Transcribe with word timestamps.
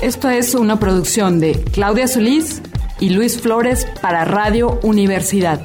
Esto 0.00 0.28
es 0.28 0.54
una 0.54 0.78
producción 0.78 1.40
de 1.40 1.64
Claudia 1.72 2.06
Solís 2.06 2.60
y 3.00 3.10
Luis 3.10 3.40
Flores 3.40 3.86
para 4.02 4.24
Radio 4.24 4.78
Universidad. 4.82 5.60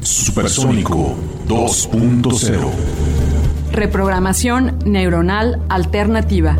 Supersónico 0.00 1.14
2.0. 1.46 2.70
Reprogramación 3.72 4.78
neuronal 4.86 5.60
alternativa. 5.68 6.56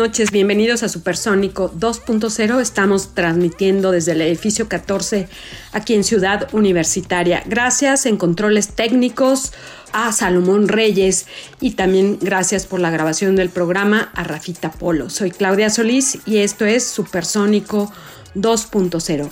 Noches, 0.00 0.30
bienvenidos 0.30 0.82
a 0.82 0.88
Supersónico 0.88 1.70
2.0. 1.78 2.58
Estamos 2.58 3.14
transmitiendo 3.14 3.92
desde 3.92 4.12
el 4.12 4.22
edificio 4.22 4.66
14 4.66 5.28
aquí 5.72 5.92
en 5.92 6.04
Ciudad 6.04 6.48
Universitaria. 6.54 7.42
Gracias 7.44 8.06
en 8.06 8.16
controles 8.16 8.68
técnicos 8.68 9.52
a 9.92 10.10
Salomón 10.12 10.68
Reyes 10.68 11.26
y 11.60 11.72
también 11.72 12.18
gracias 12.18 12.64
por 12.64 12.80
la 12.80 12.88
grabación 12.88 13.36
del 13.36 13.50
programa 13.50 14.10
a 14.14 14.24
Rafita 14.24 14.70
Polo. 14.70 15.10
Soy 15.10 15.32
Claudia 15.32 15.68
Solís 15.68 16.16
y 16.24 16.38
esto 16.38 16.64
es 16.64 16.86
Supersónico 16.86 17.92
2.0. 18.34 19.30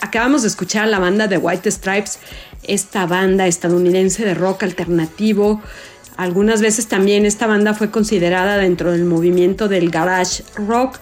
Acabamos 0.00 0.42
de 0.42 0.48
escuchar 0.48 0.84
a 0.84 0.86
la 0.86 1.00
banda 1.00 1.26
de 1.26 1.38
White 1.38 1.72
Stripes, 1.72 2.20
esta 2.62 3.04
banda 3.06 3.48
estadounidense 3.48 4.24
de 4.24 4.34
rock 4.34 4.62
alternativo 4.62 5.60
algunas 6.16 6.60
veces 6.60 6.86
también 6.88 7.26
esta 7.26 7.46
banda 7.46 7.74
fue 7.74 7.90
considerada 7.90 8.58
dentro 8.58 8.92
del 8.92 9.04
movimiento 9.04 9.68
del 9.68 9.90
garage 9.90 10.44
rock. 10.56 10.98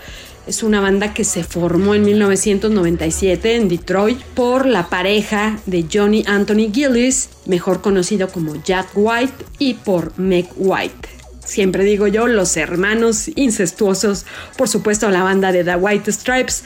Es 0.46 0.62
una 0.62 0.80
banda 0.80 1.12
que 1.14 1.24
se 1.24 1.44
formó 1.44 1.94
en 1.94 2.02
1997 2.02 3.56
en 3.56 3.68
Detroit 3.68 4.18
por 4.34 4.66
la 4.66 4.88
pareja 4.88 5.58
de 5.66 5.86
Johnny 5.92 6.24
Anthony 6.26 6.72
Gillis, 6.72 7.28
mejor 7.46 7.80
conocido 7.80 8.28
como 8.28 8.56
Jack 8.62 8.88
White, 8.94 9.44
y 9.58 9.74
por 9.74 10.18
Meg 10.18 10.48
White. 10.56 11.08
Siempre 11.44 11.84
digo 11.84 12.06
yo, 12.06 12.26
los 12.26 12.56
hermanos 12.56 13.30
incestuosos, 13.34 14.24
por 14.56 14.68
supuesto 14.68 15.10
la 15.10 15.22
banda 15.22 15.52
de 15.52 15.64
The 15.64 15.76
White 15.76 16.12
Stripes. 16.12 16.64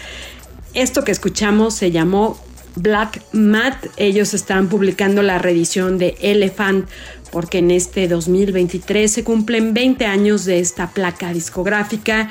Esto 0.75 1.04
que 1.04 1.12
escuchamos 1.12 1.75
se 1.75 1.91
llamó 1.91 2.38
Black 2.77 3.22
Mat. 3.33 3.87
Ellos 3.97 4.34
están 4.34 4.69
publicando 4.69 5.22
la 5.22 5.38
reedición 5.38 5.99
de 5.99 6.16
Elephant 6.21 6.89
porque 7.34 7.59
en 7.59 7.72
este 7.72 8.07
2023 8.07 9.10
se 9.10 9.25
cumplen 9.25 9.75
20 9.75 10.07
años 10.07 10.45
de 10.45 10.60
esta 10.60 10.92
placa 10.92 11.33
discográfica. 11.33 12.31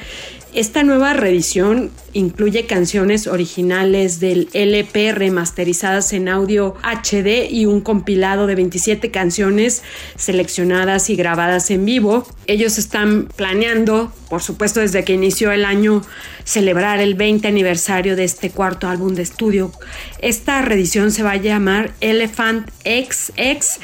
Esta 0.54 0.84
nueva 0.84 1.12
reedición 1.12 1.92
incluye 2.14 2.68
canciones 2.68 3.28
originales 3.28 4.22
del 4.22 4.48
LP 4.54 5.12
remasterizadas 5.12 6.14
en 6.14 6.30
audio 6.30 6.76
HD 6.84 7.52
y 7.52 7.66
un 7.66 7.82
compilado 7.82 8.48
de 8.48 8.56
27 8.56 9.12
canciones 9.12 9.84
seleccionadas 10.16 11.10
y 11.10 11.18
grabadas 11.18 11.70
en 11.70 11.84
vivo. 11.84 12.26
Ellos 12.48 12.78
están 12.78 13.28
planeando, 13.36 14.14
por 14.30 14.42
supuesto 14.42 14.80
desde 14.80 15.04
que 15.04 15.16
inició 15.16 15.52
el 15.52 15.66
año, 15.66 16.02
celebrar 16.46 17.02
el 17.02 17.16
20 17.16 17.46
aniversario 17.46 18.16
de 18.16 18.24
este 18.24 18.52
cuarto 18.52 18.88
álbum 18.88 19.16
de 19.16 19.24
estudio. 19.24 19.74
Esta 20.20 20.62
reedición 20.62 21.12
se 21.12 21.24
va 21.24 21.32
a 21.32 21.38
llamar 21.38 21.92
Elephant 22.00 22.70
XX 22.86 23.82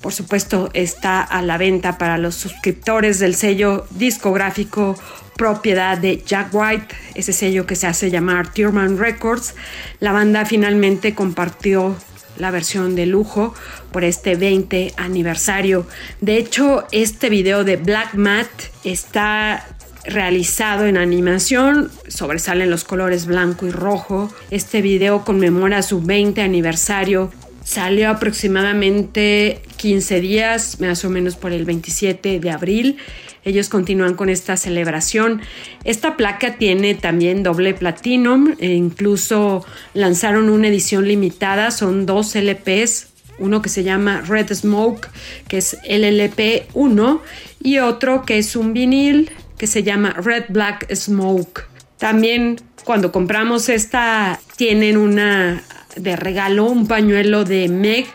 por 0.00 0.12
supuesto, 0.12 0.70
está 0.72 1.22
a 1.22 1.42
la 1.42 1.58
venta 1.58 1.98
para 1.98 2.18
los 2.18 2.34
suscriptores 2.34 3.18
del 3.18 3.34
sello 3.34 3.86
discográfico 3.90 4.96
propiedad 5.36 5.96
de 5.96 6.22
Jack 6.24 6.48
White, 6.52 6.94
ese 7.14 7.32
sello 7.32 7.66
que 7.66 7.74
se 7.74 7.86
hace 7.86 8.10
llamar 8.10 8.52
Tierman 8.52 8.98
Records. 8.98 9.54
La 9.98 10.12
banda 10.12 10.44
finalmente 10.44 11.14
compartió 11.14 11.96
la 12.36 12.50
versión 12.50 12.94
de 12.94 13.06
lujo 13.06 13.54
por 13.92 14.04
este 14.04 14.36
20 14.36 14.94
aniversario. 14.96 15.86
De 16.20 16.36
hecho, 16.36 16.86
este 16.92 17.30
video 17.30 17.64
de 17.64 17.76
Black 17.76 18.14
Matt 18.14 18.48
está 18.84 19.66
realizado 20.04 20.86
en 20.86 20.96
animación, 20.96 21.90
sobresalen 22.08 22.70
los 22.70 22.84
colores 22.84 23.26
blanco 23.26 23.66
y 23.66 23.70
rojo. 23.70 24.32
Este 24.50 24.82
video 24.82 25.24
conmemora 25.24 25.82
su 25.82 26.02
20 26.02 26.42
aniversario. 26.42 27.30
Salió 27.64 28.10
aproximadamente 28.10 29.62
15 29.80 30.20
días, 30.20 30.78
más 30.78 31.06
o 31.06 31.10
menos 31.10 31.36
por 31.36 31.52
el 31.52 31.64
27 31.64 32.38
de 32.38 32.50
abril. 32.50 32.98
Ellos 33.46 33.70
continúan 33.70 34.14
con 34.14 34.28
esta 34.28 34.58
celebración. 34.58 35.40
Esta 35.84 36.18
placa 36.18 36.56
tiene 36.58 36.94
también 36.94 37.42
doble 37.42 37.72
platinum 37.72 38.56
e 38.58 38.74
incluso 38.74 39.64
lanzaron 39.94 40.50
una 40.50 40.68
edición 40.68 41.08
limitada. 41.08 41.70
Son 41.70 42.04
dos 42.04 42.34
LPs, 42.34 43.08
uno 43.38 43.62
que 43.62 43.70
se 43.70 43.82
llama 43.82 44.20
Red 44.20 44.52
Smoke, 44.52 45.08
que 45.48 45.56
es 45.56 45.78
LLP 45.88 46.68
1, 46.74 47.22
y 47.62 47.78
otro 47.78 48.26
que 48.26 48.36
es 48.36 48.56
un 48.56 48.74
vinil 48.74 49.30
que 49.56 49.66
se 49.66 49.82
llama 49.82 50.12
Red 50.12 50.44
Black 50.50 50.94
Smoke. 50.94 51.62
También 51.96 52.60
cuando 52.84 53.12
compramos 53.12 53.70
esta 53.70 54.38
tienen 54.56 54.98
una 54.98 55.62
de 55.96 56.16
regalo 56.16 56.66
un 56.66 56.86
pañuelo 56.86 57.44
de 57.44 57.68
Meg 57.68 58.06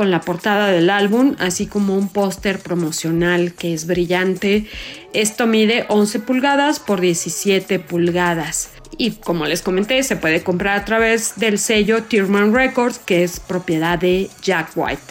con 0.00 0.10
la 0.10 0.22
portada 0.22 0.68
del 0.68 0.88
álbum, 0.88 1.36
así 1.40 1.66
como 1.66 1.94
un 1.94 2.08
póster 2.08 2.58
promocional 2.58 3.52
que 3.52 3.74
es 3.74 3.86
brillante. 3.86 4.64
Esto 5.12 5.46
mide 5.46 5.84
11 5.90 6.20
pulgadas 6.20 6.80
por 6.80 7.02
17 7.02 7.78
pulgadas. 7.80 8.70
Y 8.96 9.10
como 9.10 9.44
les 9.44 9.60
comenté, 9.60 10.02
se 10.02 10.16
puede 10.16 10.42
comprar 10.42 10.78
a 10.78 10.86
través 10.86 11.34
del 11.36 11.58
sello 11.58 12.04
Tierman 12.04 12.54
Records, 12.54 12.98
que 12.98 13.24
es 13.24 13.40
propiedad 13.40 13.98
de 13.98 14.30
Jack 14.40 14.70
White. 14.74 15.02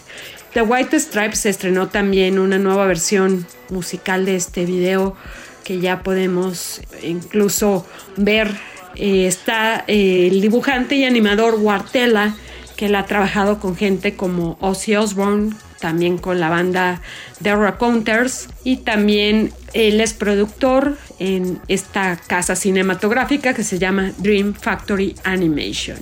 The 0.56 0.64
White 0.64 1.00
Stripes 1.00 1.42
se 1.42 1.50
estrenó 1.50 1.90
también 1.90 2.40
una 2.40 2.58
nueva 2.58 2.88
versión 2.88 3.46
musical 3.70 4.26
de 4.26 4.38
este 4.38 4.66
video 4.66 5.16
que 5.64 5.80
ya 5.80 6.02
podemos 6.02 6.82
incluso 7.04 7.86
ver. 8.18 8.50
Eh, 8.96 9.28
está 9.28 9.84
eh, 9.86 10.30
el 10.32 10.42
dibujante 10.42 10.96
y 10.96 11.04
animador 11.04 11.60
Wartela, 11.60 12.36
que 12.80 12.86
él 12.86 12.96
ha 12.96 13.06
trabajado 13.06 13.60
con 13.60 13.76
gente 13.76 14.16
como 14.16 14.58
Ozzy 14.62 14.96
Osbourne, 14.96 15.54
también 15.82 16.18
con 16.18 16.40
la 16.40 16.48
banda 16.48 17.02
The 17.44 17.54
Raconteurs 17.54 18.48
y 18.64 18.78
también 18.78 19.52
él 19.74 20.00
es 20.00 20.14
productor 20.14 20.98
en 21.20 21.60
esta 21.68 22.16
casa 22.16 22.56
cinematográfica 22.56 23.54
que 23.54 23.66
se 23.66 23.80
llama 23.80 24.14
Dream 24.20 24.54
Factory 24.54 25.14
Animation. 25.26 25.98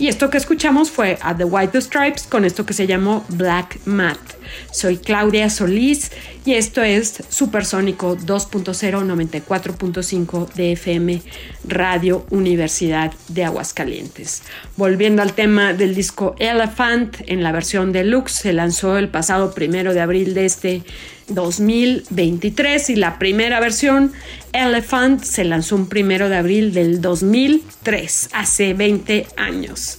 Y 0.00 0.08
esto 0.08 0.28
que 0.28 0.38
escuchamos 0.38 0.90
fue 0.90 1.16
a 1.22 1.32
The 1.32 1.44
White 1.44 1.80
Stripes 1.80 2.24
con 2.24 2.44
esto 2.44 2.66
que 2.66 2.74
se 2.74 2.88
llamó 2.88 3.24
Black 3.28 3.78
Mat. 3.84 4.18
Soy 4.70 4.98
Claudia 4.98 5.50
Solís 5.50 6.10
y 6.44 6.54
esto 6.54 6.82
es 6.82 7.22
Supersónico 7.28 8.16
2.0 8.16 9.04
94.5 9.04 10.52
de 10.54 10.72
FM 10.72 11.22
Radio 11.66 12.26
Universidad 12.30 13.12
de 13.28 13.44
Aguascalientes. 13.44 14.42
Volviendo 14.76 15.22
al 15.22 15.34
tema 15.34 15.72
del 15.72 15.94
disco 15.94 16.36
Elephant 16.38 17.16
en 17.26 17.42
la 17.42 17.52
versión 17.52 17.92
deluxe, 17.92 18.32
se 18.32 18.52
lanzó 18.52 18.98
el 18.98 19.08
pasado 19.08 19.54
primero 19.54 19.94
de 19.94 20.00
abril 20.00 20.34
de 20.34 20.44
este 20.44 20.82
2023 21.28 22.90
y 22.90 22.96
la 22.96 23.18
primera 23.18 23.60
versión 23.60 24.12
Elephant 24.52 25.22
se 25.22 25.44
lanzó 25.44 25.76
un 25.76 25.88
primero 25.88 26.28
de 26.28 26.36
abril 26.36 26.72
del 26.72 27.00
2003, 27.00 28.30
hace 28.32 28.74
20 28.74 29.26
años. 29.36 29.98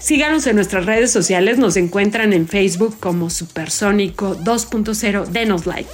Síganos 0.00 0.46
en 0.46 0.56
nuestras 0.56 0.86
redes 0.86 1.12
sociales, 1.12 1.58
nos 1.58 1.76
encuentran 1.76 2.32
en 2.32 2.48
Facebook 2.48 2.96
como 2.98 3.28
Supersónico 3.28 4.34
2.0, 4.34 5.26
denos 5.26 5.66
like. 5.66 5.90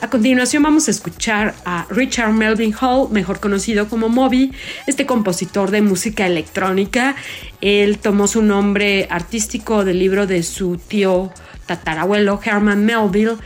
A 0.00 0.10
continuación 0.10 0.64
vamos 0.64 0.88
a 0.88 0.90
escuchar 0.90 1.54
a 1.64 1.86
Richard 1.90 2.32
Melvin 2.32 2.74
Hall, 2.80 3.08
mejor 3.12 3.38
conocido 3.38 3.88
como 3.88 4.08
Moby, 4.08 4.52
este 4.88 5.06
compositor 5.06 5.70
de 5.70 5.80
música 5.80 6.26
electrónica. 6.26 7.14
Él 7.60 7.98
tomó 7.98 8.26
su 8.26 8.42
nombre 8.42 9.06
artístico 9.08 9.84
del 9.84 10.00
libro 10.00 10.26
de 10.26 10.42
su 10.42 10.76
tío 10.76 11.32
tatarabuelo 11.66 12.40
Herman 12.44 12.84
Melville, 12.84 13.36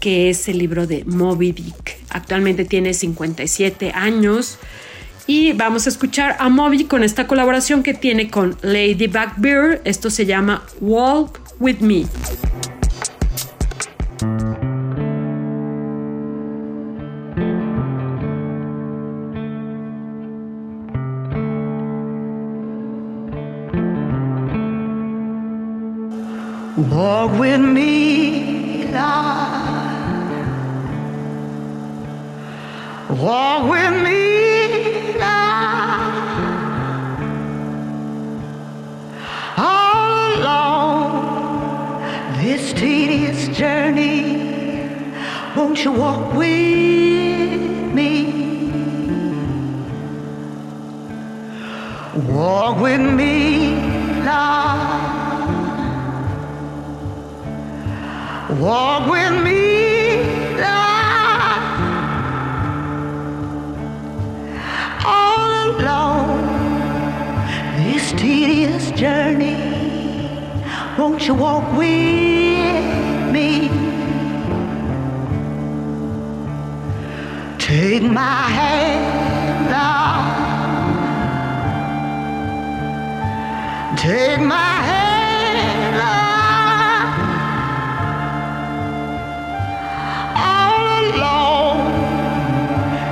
que 0.00 0.30
es 0.30 0.48
el 0.48 0.56
libro 0.56 0.86
de 0.86 1.04
Moby 1.04 1.52
Dick. 1.52 1.98
Actualmente 2.08 2.64
tiene 2.64 2.94
57 2.94 3.92
años. 3.94 4.58
Y 5.26 5.52
vamos 5.52 5.86
a 5.86 5.90
escuchar 5.90 6.36
a 6.38 6.48
Moby 6.48 6.84
con 6.84 7.02
esta 7.02 7.26
colaboración 7.26 7.82
que 7.82 7.94
tiene 7.94 8.28
con 8.28 8.56
Lady 8.62 9.06
Bear. 9.36 9.80
Esto 9.84 10.10
se 10.10 10.26
llama 10.26 10.62
Walk 10.80 11.40
With 11.60 11.78
Me. 11.80 12.06
Walk 26.90 27.38
with 27.38 27.58
me, 27.58 27.91
you 45.84 45.92
walk 45.92 46.34
with 46.34 47.92
me? 47.92 48.10
Walk 52.28 52.80
with 52.80 53.00
me, 53.00 53.74
Lord. 54.22 55.40
Walk 58.60 59.10
with 59.10 59.42
me, 59.42 60.22
Lord. 60.54 61.62
All 65.04 65.70
alone, 65.70 66.44
this 67.78 68.12
tedious 68.12 68.90
journey. 68.92 69.56
Won't 70.96 71.26
you 71.26 71.34
walk 71.34 71.76
with 71.76 72.41
Take 77.92 78.10
my 78.10 78.44
hand, 78.58 79.04
Lord. 79.74 80.24
Take 83.98 84.40
my 84.40 84.72
hand, 84.88 85.96
Lord. 86.00 87.08
All 90.48 90.86
alone, 91.04 91.84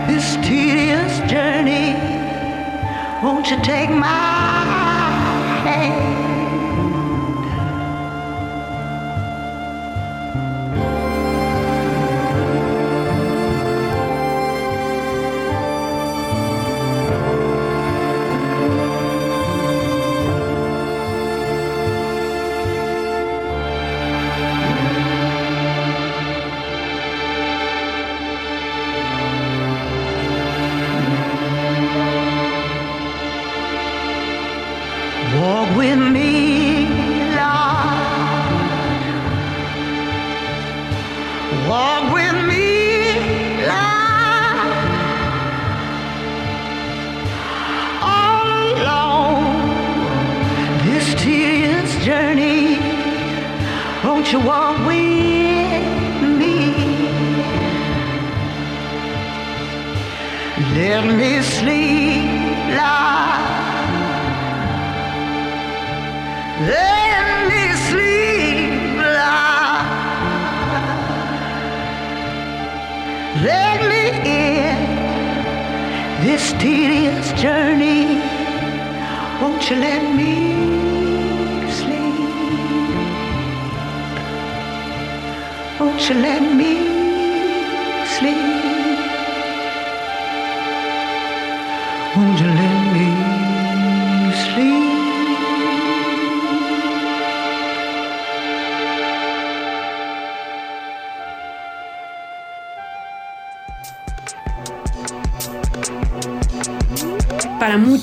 this 0.09 0.37
tedious 0.37 1.13
journey. 1.31 1.89
Won't 3.23 3.51
you 3.51 3.59
take 3.63 3.91
my 3.91 4.30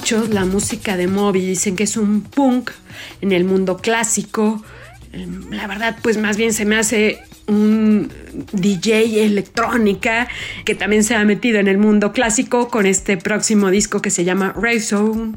muchos, 0.07 0.29
la 0.29 0.45
música 0.45 0.95
de 0.95 1.07
Moby 1.07 1.41
dicen 1.41 1.75
que 1.75 1.83
es 1.83 1.97
un 1.97 2.21
punk 2.21 2.71
en 3.19 3.33
el 3.33 3.43
mundo 3.43 3.75
clásico. 3.75 4.63
Em, 5.11 5.51
La 5.51 5.67
verdad, 5.67 5.97
pues 6.01 6.17
más 6.17 6.37
bien 6.37 6.53
se 6.53 6.63
me 6.63 6.77
hace 6.77 7.19
un 7.47 8.09
DJ 8.53 9.25
electrónica 9.25 10.29
que 10.63 10.75
también 10.75 11.03
se 11.03 11.15
ha 11.15 11.25
metido 11.25 11.59
en 11.59 11.67
el 11.67 11.77
mundo 11.77 12.13
clásico 12.13 12.69
con 12.69 12.85
este 12.85 13.17
próximo 13.17 13.69
disco 13.69 14.01
que 14.01 14.09
se 14.09 14.23
llama 14.23 14.55
Zone 14.79 15.33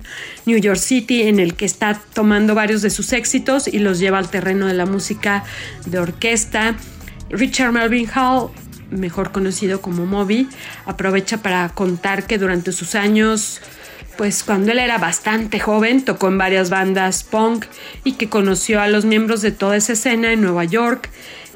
New 0.47 0.59
York 0.59 0.79
City, 0.79 1.23
en 1.23 1.41
el 1.41 1.55
que 1.55 1.65
está 1.65 2.01
tomando 2.15 2.55
varios 2.55 2.81
de 2.81 2.91
sus 2.91 3.13
éxitos 3.13 3.67
y 3.67 3.81
los 3.81 3.99
lleva 3.99 4.19
al 4.19 4.31
terreno 4.31 4.69
de 4.69 4.75
la 4.75 4.87
música 4.87 5.43
de 5.87 5.99
orquesta. 5.99 6.77
Richard 7.31 7.73
Melvin 7.73 8.09
Hall 8.15 8.51
mejor 8.91 9.33
conocido 9.33 9.81
como 9.81 10.07
Moby, 10.07 10.49
aprovecha 10.87 11.39
para 11.39 11.69
contar 11.71 12.27
que 12.27 12.39
durante 12.39 12.73
sus 12.73 12.95
años, 12.95 13.61
pues 14.21 14.45
cuando 14.45 14.71
él 14.71 14.79
era 14.79 14.99
bastante 14.99 15.59
joven, 15.59 16.05
tocó 16.05 16.29
en 16.29 16.37
varias 16.37 16.69
bandas 16.69 17.25
punk 17.25 17.65
y 18.05 18.17
que 18.17 18.29
conoció 18.29 18.83
a 18.83 18.87
los 18.87 19.07
miembros 19.07 19.41
de 19.41 19.51
toda 19.51 19.79
esa 19.79 19.95
escena 19.95 20.31
en 20.31 20.43
Nueva 20.43 20.65
York, 20.65 21.09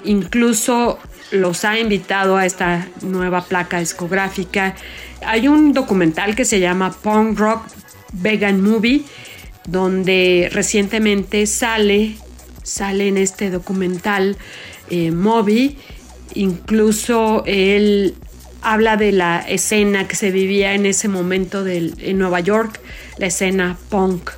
incluso 0.02 0.98
los 1.30 1.66
ha 1.66 1.78
invitado 1.78 2.38
a 2.38 2.46
esta 2.46 2.88
nueva 3.02 3.44
placa 3.44 3.80
discográfica. 3.80 4.76
Hay 5.26 5.46
un 5.46 5.74
documental 5.74 6.34
que 6.34 6.46
se 6.46 6.58
llama 6.58 6.90
Punk 6.90 7.38
Rock 7.38 7.66
Vegan 8.14 8.62
Movie, 8.62 9.04
donde 9.66 10.48
recientemente 10.50 11.46
sale, 11.46 12.16
sale 12.62 13.08
en 13.08 13.18
este 13.18 13.50
documental 13.50 14.38
eh, 14.88 15.10
Moby, 15.10 15.76
incluso 16.32 17.42
él 17.44 18.14
habla 18.64 18.96
de 18.96 19.12
la 19.12 19.38
escena 19.40 20.08
que 20.08 20.16
se 20.16 20.30
vivía 20.30 20.74
en 20.74 20.86
ese 20.86 21.08
momento 21.08 21.64
del- 21.64 21.94
en 22.00 22.18
Nueva 22.18 22.40
York, 22.40 22.80
la 23.18 23.26
escena 23.26 23.76
punk. 23.90 24.30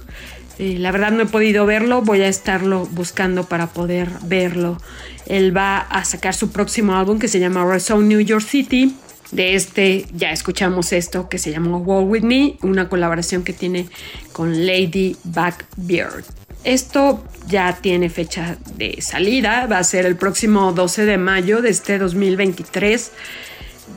Eh, 0.58 0.76
la 0.78 0.90
verdad 0.90 1.12
no 1.12 1.22
he 1.24 1.26
podido 1.26 1.66
verlo, 1.66 2.02
voy 2.02 2.22
a 2.22 2.28
estarlo 2.28 2.86
buscando 2.86 3.44
para 3.44 3.66
poder 3.68 4.08
verlo. 4.24 4.80
Él 5.26 5.54
va 5.56 5.78
a 5.78 6.04
sacar 6.04 6.34
su 6.34 6.50
próximo 6.50 6.96
álbum 6.96 7.18
que 7.18 7.28
se 7.28 7.40
llama 7.40 7.64
Resound 7.70 8.08
New 8.08 8.20
York 8.20 8.44
City. 8.46 8.96
De 9.32 9.54
este 9.54 10.06
ya 10.14 10.30
escuchamos 10.30 10.92
esto 10.92 11.28
que 11.28 11.38
se 11.38 11.50
llama 11.50 11.76
Walk 11.78 12.08
With 12.08 12.22
Me, 12.22 12.56
una 12.62 12.88
colaboración 12.88 13.42
que 13.42 13.52
tiene 13.52 13.88
con 14.32 14.66
Lady 14.66 15.16
Backbeard. 15.24 16.24
Esto 16.64 17.22
ya 17.48 17.76
tiene 17.80 18.08
fecha 18.08 18.56
de 18.76 19.00
salida, 19.02 19.66
va 19.66 19.78
a 19.78 19.84
ser 19.84 20.06
el 20.06 20.16
próximo 20.16 20.72
12 20.72 21.04
de 21.04 21.18
mayo 21.18 21.60
de 21.60 21.70
este 21.70 21.98
2023. 21.98 23.12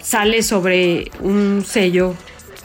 Sale 0.01 0.43
sobre 0.43 1.12
un 1.19 1.63
sello 1.65 2.15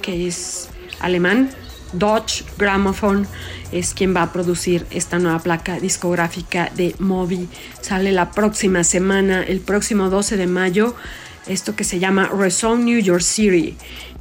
que 0.03 0.29
es 0.29 0.69
alemán, 1.01 1.51
Dodge 1.95 2.45
Gramophone 2.59 3.27
es 3.73 3.95
quien 3.95 4.15
va 4.15 4.23
a 4.23 4.33
producir 4.33 4.87
esta 4.91 5.19
nueva 5.19 5.39
placa 5.39 5.81
discográfica 5.81 6.71
de 6.75 6.95
Moby. 6.99 7.49
Sale 7.81 8.13
la 8.13 8.31
próxima 8.31 8.85
semana, 8.85 9.43
el 9.43 9.61
próximo 9.61 10.11
12 10.11 10.37
de 10.37 10.47
mayo, 10.47 10.95
esto 11.47 11.75
que 11.75 11.85
se 11.85 11.99
llama 11.99 12.29
Resound 12.29 12.85
New 12.85 13.01
York 13.01 13.23
City. 13.23 13.77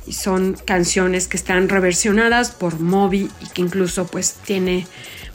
Y 0.05 0.13
son 0.13 0.57
canciones 0.65 1.27
que 1.27 1.37
están 1.37 1.69
reversionadas 1.69 2.51
por 2.51 2.79
Moby 2.79 3.29
y 3.41 3.49
que 3.53 3.61
incluso 3.61 4.05
pues 4.07 4.35
tiene 4.45 4.85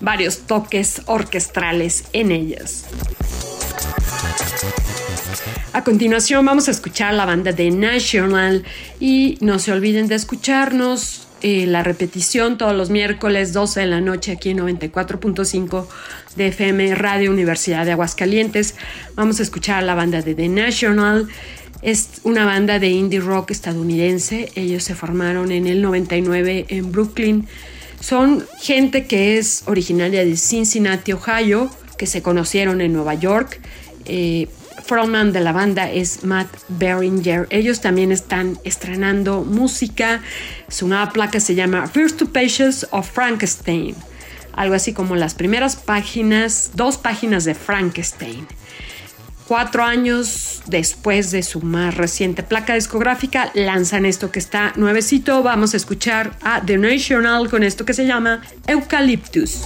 varios 0.01 0.41
toques 0.41 1.03
orquestrales 1.07 2.05
en 2.13 2.33
ellas. 2.33 2.85
A 5.79 5.85
continuación 5.85 6.45
vamos 6.45 6.67
a 6.67 6.73
escuchar 6.73 7.15
la 7.15 7.25
banda 7.25 7.53
de 7.53 7.71
National 7.71 8.65
y 8.99 9.39
no 9.41 9.61
se 9.61 9.71
olviden 9.71 10.09
de 10.09 10.17
escucharnos 10.17 11.29
eh, 11.41 11.67
la 11.69 11.85
repetición 11.85 12.59
todos 12.59 12.75
los 12.75 12.91
miércoles 12.91 13.53
12 13.53 13.83
de 13.83 13.87
la 13.87 14.01
noche 14.01 14.33
aquí 14.33 14.51
en 14.51 14.59
94.5 14.59 15.87
de 16.35 16.49
FM 16.49 16.97
Radio 16.97 17.31
Universidad 17.31 17.87
de 17.87 17.93
Aguascalientes. 17.93 18.75
Vamos 19.15 19.39
a 19.39 19.45
escuchar 19.45 19.85
la 19.85 19.95
banda 19.95 20.21
de 20.21 20.35
The 20.35 20.49
National. 20.49 21.29
Es 21.81 22.23
una 22.25 22.45
banda 22.45 22.81
de 22.81 22.89
indie 22.89 23.21
rock 23.21 23.53
estadounidense. 23.53 24.51
Ellos 24.57 24.83
se 24.83 24.97
formaron 24.97 25.53
en 25.53 25.69
el 25.69 25.81
99 25.81 26.67
en 26.71 26.91
Brooklyn. 26.91 27.47
Son 28.01 28.45
gente 28.61 29.07
que 29.07 29.39
es 29.39 29.63
originaria 29.67 30.25
de 30.25 30.37
Cincinnati, 30.37 31.13
Ohio, 31.13 31.71
que 31.97 32.07
se 32.07 32.21
conocieron 32.21 32.81
en 32.81 32.93
Nueva 32.93 33.15
York. 33.15 33.61
Eh, 34.07 34.49
frontman 34.85 35.33
de 35.33 35.41
la 35.41 35.53
banda 35.53 35.91
es 35.91 36.25
Matt 36.25 36.49
Beringer. 36.69 37.47
Ellos 37.51 37.81
también 37.81 38.13
están 38.13 38.59
estrenando 38.65 39.45
música. 39.45 40.21
Su 40.69 40.89
nueva 40.89 41.11
placa 41.11 41.41
se 41.41 41.55
llama 41.55 41.87
First 41.87 42.19
Two 42.19 42.33
Pages 42.33 42.87
of 42.91 43.11
Frankenstein. 43.11 43.95
Algo 44.53 44.75
así 44.75 44.93
como 44.93 45.17
las 45.17 45.35
primeras 45.35 45.77
páginas, 45.77 46.73
dos 46.75 46.99
páginas 46.99 47.45
de 47.45 47.55
Frankenstein. 47.55 48.47
Cuatro 49.47 49.83
años 49.83 50.63
después 50.67 51.31
de 51.31 51.43
su 51.43 51.63
más 51.63 51.95
reciente 51.95 52.43
placa 52.43 52.75
discográfica, 52.75 53.51
lanzan 53.55 54.05
esto 54.05 54.31
que 54.31 54.39
está 54.39 54.73
nuevecito. 54.77 55.43
Vamos 55.43 55.75
a 55.75 55.79
escuchar 55.79 56.37
a 56.43 56.61
The 56.61 56.77
National 56.77 57.49
con 57.49 57.63
esto 57.63 57.85
que 57.85 57.95
se 57.95 58.07
llama 58.07 58.43
Eucalyptus. 58.67 59.63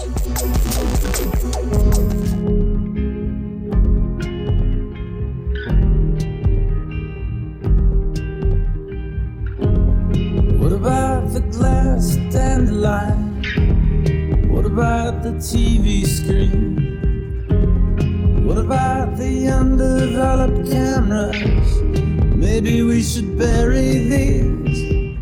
What 10.73 10.81
about 10.81 11.33
the 11.35 11.41
glass 11.41 12.17
dandelion? 12.33 13.43
What 14.50 14.64
about 14.64 15.23
the 15.23 15.33
TV 15.33 16.07
screen? 16.07 16.97
What 18.47 18.57
about 18.57 19.19
the 19.19 19.49
undeveloped 19.49 20.71
cameras? 20.71 21.83
Maybe 22.35 22.83
we 22.83 23.02
should 23.02 23.37
bury 23.38 23.99
these. 24.09 25.12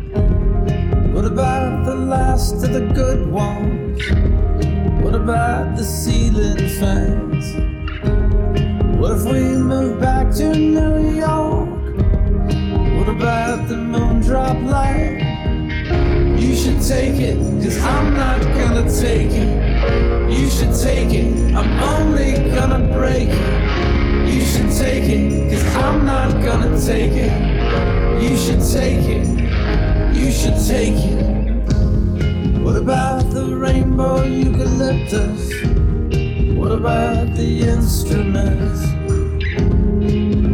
What 1.13 1.25
about 1.25 1.83
the 1.85 1.95
last 1.95 2.53
of 2.63 2.71
the 2.71 2.89
good 2.95 3.29
ones? 3.29 4.01
What 5.03 5.15
about 5.15 5.75
the 5.75 5.83
ceiling 5.83 6.65
fans? 6.79 7.45
What 8.97 9.17
if 9.17 9.25
we 9.25 9.41
move 9.57 9.99
back 9.99 10.31
to 10.35 10.55
New 10.55 11.09
York? 11.09 11.67
What 12.97 13.09
about 13.09 13.67
the 13.67 13.75
moon 13.75 14.21
drop 14.21 14.55
light? 14.63 15.30
You 16.41 16.55
should 16.55 16.81
take 16.81 17.19
it, 17.19 17.37
cause 17.63 17.77
I'm 17.77 18.15
not 18.15 18.41
gonna 18.41 18.85
take 18.89 19.31
it. 19.31 20.31
You 20.31 20.49
should 20.49 20.73
take 20.73 21.13
it, 21.13 21.55
I'm 21.55 21.71
only 21.93 22.33
gonna 22.55 22.81
break 22.97 23.29
it. 23.29 24.33
You 24.33 24.41
should 24.41 24.71
take 24.71 25.07
it, 25.17 25.51
cause 25.51 25.75
I'm 25.75 26.03
not 26.03 26.31
gonna 26.43 26.75
take 26.81 27.13
it. 27.13 27.31
You 28.23 28.35
should 28.35 28.63
take 28.77 29.05
it, 29.17 29.27
you 30.15 30.31
should 30.31 30.57
take 30.67 30.99
it. 31.13 31.21
What 32.63 32.75
about 32.75 33.29
the 33.29 33.55
rainbow 33.55 34.23
eucalyptus? 34.23 35.41
What 36.57 36.71
about 36.71 37.35
the 37.35 37.49
instruments? 37.75 38.81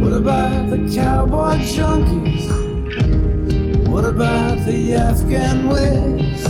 What 0.02 0.12
about 0.12 0.68
the 0.68 0.80
cowboy 0.94 1.56
junkies? 1.74 2.46
What 3.88 4.04
about 4.04 4.47
the 4.68 4.92
Afghan 4.92 5.66
ways? 5.70 6.42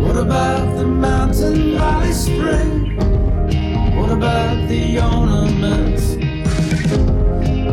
What 0.00 0.16
about 0.16 0.76
the 0.76 0.84
mountain 0.84 1.78
valley 1.78 2.12
spring? 2.12 2.96
What 3.96 4.10
about 4.10 4.68
the 4.68 4.98
ornaments? 4.98 6.16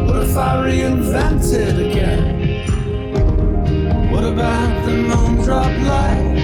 What 0.06 0.22
if 0.22 0.38
I 0.38 0.58
reinvented 0.63 1.89
again? 1.89 2.22
What 4.12 4.25
about 4.25 4.86
the 4.86 4.92
moon 4.92 5.44
drop 5.44 5.74
light? 5.89 6.38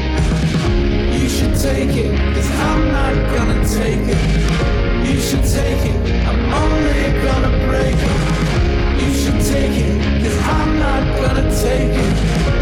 You 1.21 1.29
should 1.29 1.55
take 1.61 1.95
it, 1.95 2.11
cause 2.33 2.49
I'm 2.49 2.81
not 2.97 3.13
gonna 3.35 3.61
take 3.79 4.07
it. 4.15 5.07
You 5.07 5.19
should 5.19 5.43
take 5.43 5.85
it, 5.91 5.97
I'm 6.27 6.41
only 6.63 7.13
gonna 7.25 7.53
break 7.67 7.99
it. 8.09 9.03
You 9.03 9.13
should 9.13 9.39
take 9.53 9.77
it, 9.85 10.23
cause 10.23 10.39
I'm 10.39 10.79
not 10.79 11.03
gonna 11.21 11.47
take 11.61 11.93
it 11.93 12.54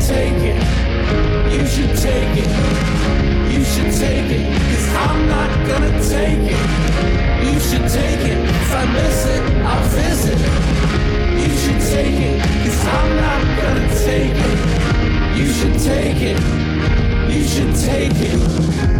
take 0.00 0.42
it. 0.52 0.60
You 1.52 1.66
should 1.66 1.96
take 1.96 2.36
it. 2.44 2.50
You 3.52 3.64
should 3.64 3.92
take 3.92 4.30
I'm 4.96 5.28
not 5.28 5.50
gonna 5.68 5.92
take 6.02 6.44
it. 6.56 7.44
You 7.44 7.60
should 7.60 7.88
take 7.88 8.24
I 8.72 8.84
miss 8.92 9.26
it, 9.26 9.42
I'll. 9.64 9.90
You 11.40 11.50
should 11.56 11.80
take 11.92 12.20
I'm 12.84 13.16
not 13.16 13.42
gonna 13.60 13.88
take 14.04 14.36
it. 14.50 15.38
You 15.38 15.46
should 15.52 15.78
take 15.78 16.22
it. 16.22 16.40
You 17.32 17.44
should 17.44 17.74
take 17.76 18.12
it. 18.14 18.99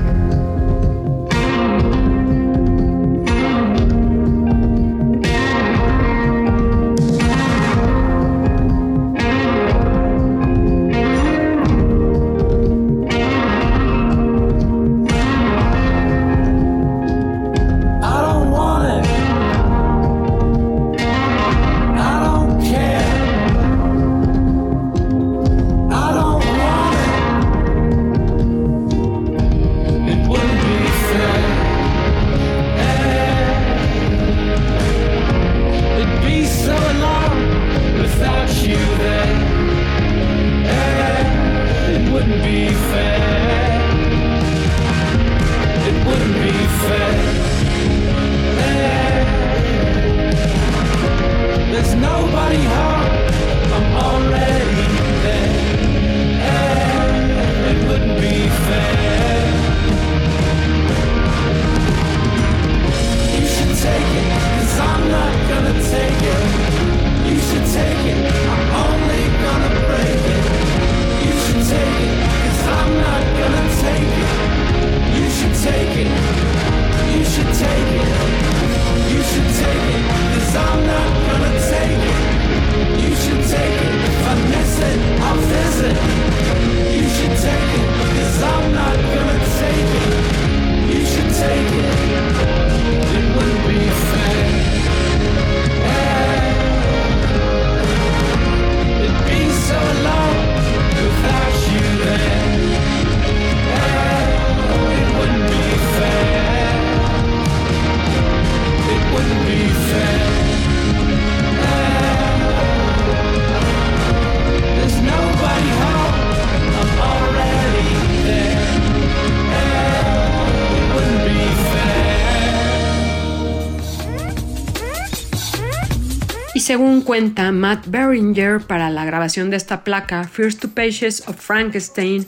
Según 126.70 127.00
cuenta 127.00 127.50
Matt 127.50 127.88
Beringer 127.88 128.60
para 128.60 128.90
la 128.90 129.04
grabación 129.04 129.50
de 129.50 129.56
esta 129.56 129.82
placa, 129.82 130.22
First 130.22 130.60
Two 130.60 130.70
Pages 130.70 131.24
of 131.26 131.34
Frankenstein, 131.34 132.24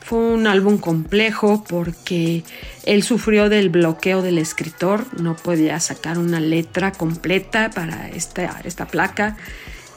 fue 0.00 0.20
un 0.20 0.46
álbum 0.46 0.78
complejo 0.78 1.62
porque 1.68 2.44
él 2.86 3.02
sufrió 3.02 3.50
del 3.50 3.68
bloqueo 3.68 4.22
del 4.22 4.38
escritor, 4.38 5.04
no 5.20 5.36
podía 5.36 5.80
sacar 5.80 6.16
una 6.16 6.40
letra 6.40 6.92
completa 6.92 7.68
para 7.68 8.08
esta, 8.08 8.58
esta 8.64 8.86
placa. 8.86 9.36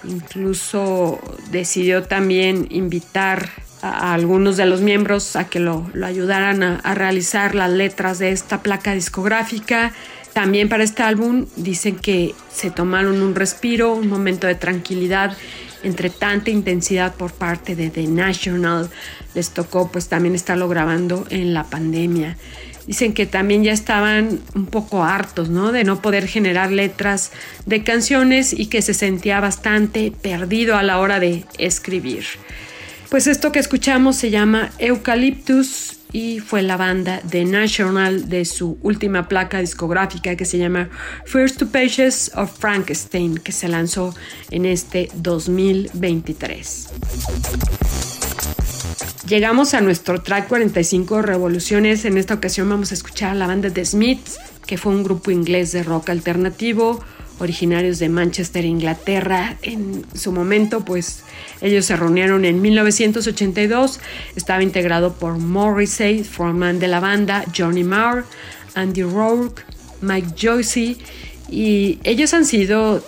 Incluso 0.04 1.22
decidió 1.52 2.04
también 2.04 2.68
invitar 2.70 3.52
a, 3.82 4.14
algunos 4.14 4.58
de 4.58 4.66
los 4.66 4.82
miembros 4.82 5.38
a 5.38 5.46
que 5.46 5.62
lo, 5.62 5.90
ayudaran 6.04 6.62
a, 6.62 6.76
a 6.80 6.94
realizar 6.94 7.56
las 7.56 7.72
letras 7.72 8.20
de 8.20 8.34
esta 8.34 8.62
placa 8.62 8.94
discográfica. 8.94 9.94
También 10.38 10.70
para 10.70 10.84
este 10.84 11.02
álbum 11.02 11.48
dicen 11.56 11.96
que 11.96 12.36
se 12.54 12.70
tomaron 12.70 13.24
un 13.24 13.34
respiro, 13.34 13.96
un 13.96 14.08
momento 14.08 14.46
de 14.46 14.54
tranquilidad 14.54 15.36
entre 15.82 16.12
tanta 16.12 16.52
intensidad 16.52 17.16
por 17.16 17.34
parte 17.34 17.76
de 17.76 17.90
The 17.90 18.06
National. 18.06 18.88
Les 19.34 19.50
tocó 19.50 19.92
pues 19.92 20.10
también 20.10 20.36
estarlo 20.36 20.70
grabando 20.70 21.26
en 21.32 21.56
la 21.56 21.64
pandemia. 21.64 22.38
Dicen 22.86 23.16
que 23.16 23.26
también 23.26 23.64
ya 23.64 23.72
estaban 23.72 24.40
un 24.54 24.68
poco 24.68 25.04
hartos, 25.04 25.50
¿no? 25.50 25.72
De 25.72 25.84
no 25.84 26.04
poder 26.04 26.28
generar 26.28 26.72
letras 26.72 27.32
de 27.66 27.84
canciones 27.84 28.54
y 28.54 28.68
que 28.68 28.84
se 28.84 28.94
sentía 28.94 29.40
bastante 29.40 30.12
perdido 30.22 30.78
a 30.78 30.84
la 30.84 31.00
hora 31.00 31.20
de 31.20 31.46
escribir. 31.58 32.26
Pues 33.10 33.26
esto 33.28 33.54
que 33.54 33.60
escuchamos 33.60 34.18
se 34.18 34.32
llama 34.32 34.72
Eucalyptus 34.80 36.00
y 36.12 36.40
fue 36.40 36.62
la 36.62 36.76
banda 36.76 37.22
The 37.30 37.46
National 37.46 38.28
de 38.28 38.44
su 38.44 38.78
última 38.82 39.30
placa 39.30 39.60
discográfica 39.60 40.36
que 40.36 40.44
se 40.44 40.58
llama 40.58 40.90
First 41.26 41.58
Two 41.58 41.70
Pages 41.70 42.32
of 42.36 42.52
Frankenstein 42.60 43.38
que 43.38 43.54
se 43.54 43.70
lanzó 43.70 44.14
en 44.52 44.66
este 44.66 45.10
2023. 45.16 46.90
Llegamos 49.26 49.74
a 49.74 49.80
nuestro 49.80 50.22
track 50.22 50.50
45 50.50 51.22
Revoluciones. 51.22 52.04
En 52.04 52.18
esta 52.18 52.34
ocasión 52.34 52.68
vamos 52.68 52.92
a 52.92 52.96
escuchar 52.96 53.32
a 53.32 53.36
la 53.36 53.48
banda 53.48 53.70
The 53.70 53.86
Smiths, 53.86 54.38
que 54.66 54.78
fue 54.78 54.94
un 54.94 55.04
grupo 55.04 55.32
inglés 55.32 55.72
de 55.72 55.84
rock 55.84 56.10
alternativo 56.10 57.02
originarios 57.40 58.00
de 58.00 58.10
Manchester, 58.10 58.66
Inglaterra. 58.66 59.58
En 59.62 60.06
su 60.14 60.32
momento, 60.32 60.84
pues 60.84 61.24
ellos 61.62 61.86
se 61.86 61.96
reunieron 61.96 62.46
en 62.46 62.62
1982. 62.62 64.00
Estaba 64.36 64.64
integrado 64.64 65.14
por 65.14 65.38
Morrissey, 65.38 66.24
frontman 66.24 66.80
de 66.80 66.88
la 66.88 67.00
banda, 67.00 67.44
Johnny 67.56 67.84
Marr, 67.84 68.26
Andy 68.76 69.04
Rourke, 69.04 69.64
Mike 70.02 70.30
Joyce. 70.40 70.98
Y 71.50 72.00
ellos 72.04 72.34
han 72.34 72.46
sido 72.46 73.04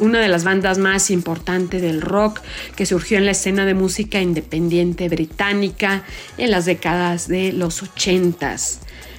una 0.00 0.20
de 0.20 0.28
las 0.28 0.44
bandas 0.44 0.78
más 0.78 1.10
importantes 1.10 1.82
del 1.82 2.00
rock 2.00 2.40
que 2.76 2.86
surgió 2.86 3.18
en 3.18 3.26
la 3.26 3.32
escena 3.32 3.64
de 3.66 3.74
música 3.74 4.20
independiente 4.20 5.08
británica 5.08 6.04
en 6.38 6.50
las 6.50 6.64
décadas 6.64 7.28
de 7.28 7.52
los 7.52 7.82
80s. 7.82 8.78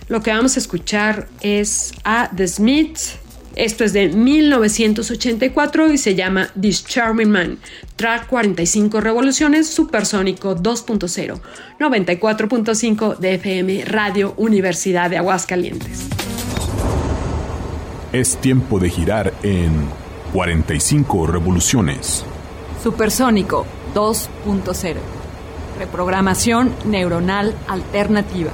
Lo 0.10 0.22
que 0.22 0.32
vamos 0.32 0.58
a 0.58 0.60
escuchar 0.60 1.28
es 1.42 1.94
a 2.04 2.30
The 2.36 2.48
Smiths 2.48 3.18
esto 3.56 3.84
es 3.84 3.94
de 3.94 4.10
1984 4.10 5.92
y 5.92 5.98
se 5.98 6.16
llama 6.16 6.50
This 6.60 6.86
Charming 6.86 7.30
Man. 7.30 7.60
Track 7.96 8.28
45 8.28 9.02
revoluciones, 9.02 9.68
supersónico 9.68 10.56
2.0, 10.56 11.40
94.5 11.80 13.18
de 13.18 13.36
FM, 13.36 13.86
Radio 13.86 14.34
Universidad 14.38 15.10
de 15.10 15.18
Aguascalientes. 15.18 16.08
Es 18.12 18.38
tiempo 18.38 18.80
de 18.80 18.90
girar 18.90 19.34
en 19.44 19.88
45 20.34 21.28
revoluciones. 21.28 22.26
Supersónico 22.82 23.66
2.0. 23.94 24.96
Reprogramación 25.80 26.74
neuronal 26.86 27.56
alternativa. 27.68 28.52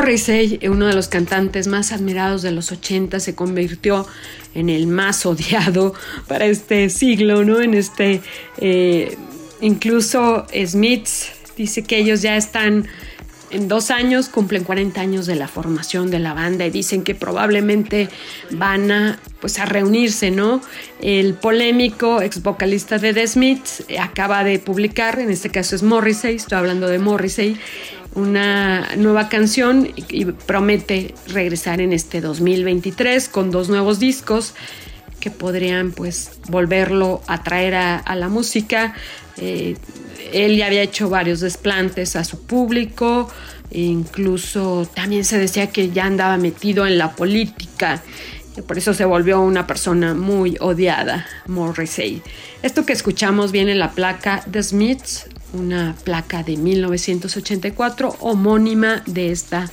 Morrissey, 0.00 0.58
uno 0.62 0.86
de 0.86 0.94
los 0.94 1.08
cantantes 1.08 1.66
más 1.66 1.92
admirados 1.92 2.40
de 2.40 2.52
los 2.52 2.72
80, 2.72 3.20
se 3.20 3.34
convirtió 3.34 4.06
en 4.54 4.70
el 4.70 4.86
más 4.86 5.26
odiado 5.26 5.92
para 6.26 6.46
este 6.46 6.88
siglo, 6.88 7.44
¿no? 7.44 7.60
En 7.60 7.74
este, 7.74 8.22
eh, 8.56 9.18
incluso 9.60 10.46
Smith 10.64 11.06
dice 11.54 11.82
que 11.82 11.98
ellos 11.98 12.22
ya 12.22 12.38
están 12.38 12.88
en 13.50 13.68
dos 13.68 13.90
años 13.90 14.30
cumplen 14.30 14.64
40 14.64 15.00
años 15.00 15.26
de 15.26 15.34
la 15.34 15.48
formación 15.48 16.10
de 16.10 16.20
la 16.20 16.32
banda 16.32 16.64
y 16.64 16.70
dicen 16.70 17.02
que 17.02 17.14
probablemente 17.14 18.08
van 18.52 18.90
a, 18.90 19.18
pues, 19.40 19.58
a 19.58 19.66
reunirse, 19.66 20.30
¿no? 20.30 20.62
El 21.02 21.34
polémico 21.34 22.22
ex 22.22 22.42
vocalista 22.42 22.98
de 22.98 23.12
The 23.12 23.26
Smiths 23.26 23.84
acaba 24.00 24.44
de 24.44 24.60
publicar, 24.60 25.18
en 25.18 25.30
este 25.30 25.50
caso 25.50 25.76
es 25.76 25.82
Morrissey, 25.82 26.36
estoy 26.36 26.56
hablando 26.56 26.86
de 26.86 27.00
Morrissey, 27.00 27.58
una 28.14 28.96
nueva 28.96 29.28
canción 29.28 29.88
y 29.96 30.24
promete 30.24 31.14
regresar 31.28 31.80
en 31.80 31.92
este 31.92 32.20
2023 32.20 33.28
con 33.28 33.50
dos 33.50 33.68
nuevos 33.68 33.98
discos 33.98 34.54
que 35.20 35.30
podrían 35.30 35.92
pues 35.92 36.40
volverlo 36.48 37.22
a 37.26 37.42
traer 37.42 37.74
a, 37.74 38.16
la 38.16 38.28
música. 38.28 38.94
Eh, 39.36 39.76
él 40.32 40.56
ya 40.56 40.66
había 40.66 40.82
hecho 40.82 41.08
varios 41.08 41.40
desplantes 41.40 42.16
a 42.16 42.24
su 42.24 42.42
público, 42.42 43.28
incluso 43.70 44.88
también 44.94 45.24
se 45.24 45.38
decía 45.38 45.68
que 45.68 45.90
ya 45.90 46.06
andaba 46.06 46.36
metido 46.38 46.86
en 46.86 46.98
la 46.98 47.12
política, 47.12 48.02
y 48.56 48.62
por 48.62 48.78
eso 48.78 48.94
se 48.94 49.04
volvió 49.04 49.40
una 49.40 49.66
persona 49.66 50.14
muy 50.14 50.56
odiada, 50.60 51.26
Morrissey. 51.46 52.22
Esto 52.62 52.84
que 52.84 52.92
escuchamos 52.92 53.52
viene 53.52 53.72
en 53.72 53.78
la 53.78 53.92
placa 53.92 54.42
The 54.50 54.62
Smiths, 54.62 55.26
una 55.52 55.94
placa 56.04 56.42
de 56.42 56.56
1984 56.56 58.16
homónima 58.20 59.02
de 59.06 59.30
esta 59.30 59.70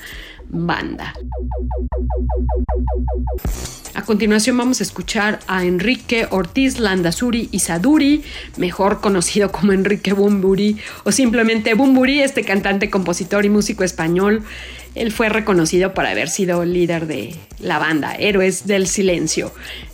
banda. 0.49 1.13
A 3.93 4.03
continuación 4.03 4.57
vamos 4.57 4.79
a 4.79 4.83
escuchar 4.83 5.39
a 5.47 5.65
Enrique 5.65 6.27
Ortiz 6.29 6.79
Landazuri 6.79 7.49
Isaduri, 7.51 8.23
mejor 8.55 9.01
conocido 9.01 9.51
como 9.51 9.73
Enrique 9.73 10.13
Bumburi 10.13 10.77
o 11.03 11.11
simplemente 11.11 11.73
Bumburi, 11.73 12.21
este 12.21 12.43
cantante, 12.43 12.89
compositor 12.89 13.45
y 13.45 13.49
músico 13.49 13.83
español. 13.83 14.43
Él 14.93 15.11
fue 15.11 15.29
reconocido 15.29 15.93
por 15.93 16.05
haber 16.05 16.29
sido 16.29 16.63
líder 16.63 17.07
de 17.07 17.35
la 17.59 17.79
banda 17.79 18.13
Héroes 18.15 18.67
del 18.67 18.87
Silencio. 18.87 19.51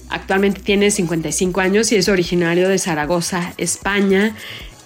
Actualmente 0.09 0.61
tiene 0.61 0.91
55 0.91 1.61
años 1.61 1.91
y 1.91 1.95
es 1.95 2.07
originario 2.07 2.69
de 2.69 2.77
Zaragoza, 2.77 3.53
España. 3.57 4.35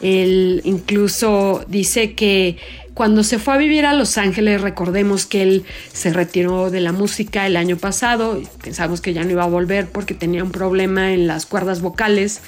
Él 0.02 0.62
incluso 0.64 1.66
dice 1.68 2.14
que 2.14 2.58
cuando 2.98 3.24
se 3.24 3.38
fue 3.38 3.54
a 3.54 3.58
vivir 3.58 3.86
a 3.86 3.94
Los 3.94 4.18
Ángeles, 4.18 4.62
recordemos 4.62 5.28
que 5.28 5.44
él 5.44 5.66
se 5.94 6.12
retiró 6.12 6.72
de 6.72 6.82
la 6.82 6.92
música 6.92 7.46
el 7.46 7.56
año 7.56 7.78
pasado, 7.78 8.42
pensamos 8.64 9.02
que 9.02 9.14
ya 9.14 9.24
no 9.24 9.30
iba 9.30 9.44
a 9.44 9.48
volver 9.48 9.88
porque 9.88 10.16
tenía 10.16 10.44
un 10.44 10.52
problema 10.52 11.14
en 11.14 11.28
las 11.28 11.46
cuerdas 11.46 11.82
vocales. 11.82 12.42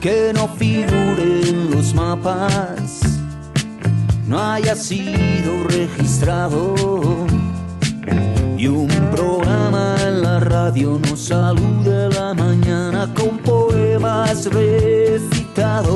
que 0.01 0.33
no 0.35 0.49
figure 0.49 1.49
en 1.49 1.71
los 1.71 1.95
mapas, 1.95 3.03
no 4.27 4.39
haya 4.41 4.75
sido 4.75 5.65
registrado. 5.69 6.75
Y 8.57 8.69
un 8.69 8.89
programa 9.11 9.97
en 10.07 10.23
la 10.23 10.41
radio 10.41 10.99
nos 11.09 11.21
saluda 11.21 12.09
la 12.09 12.33
mañana 12.35 13.13
con 13.15 13.39
poemas 13.39 14.47
recitados. 14.47 15.93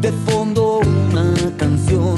De 0.00 0.12
fondo 0.26 0.80
una 0.80 1.32
canción 1.56 2.16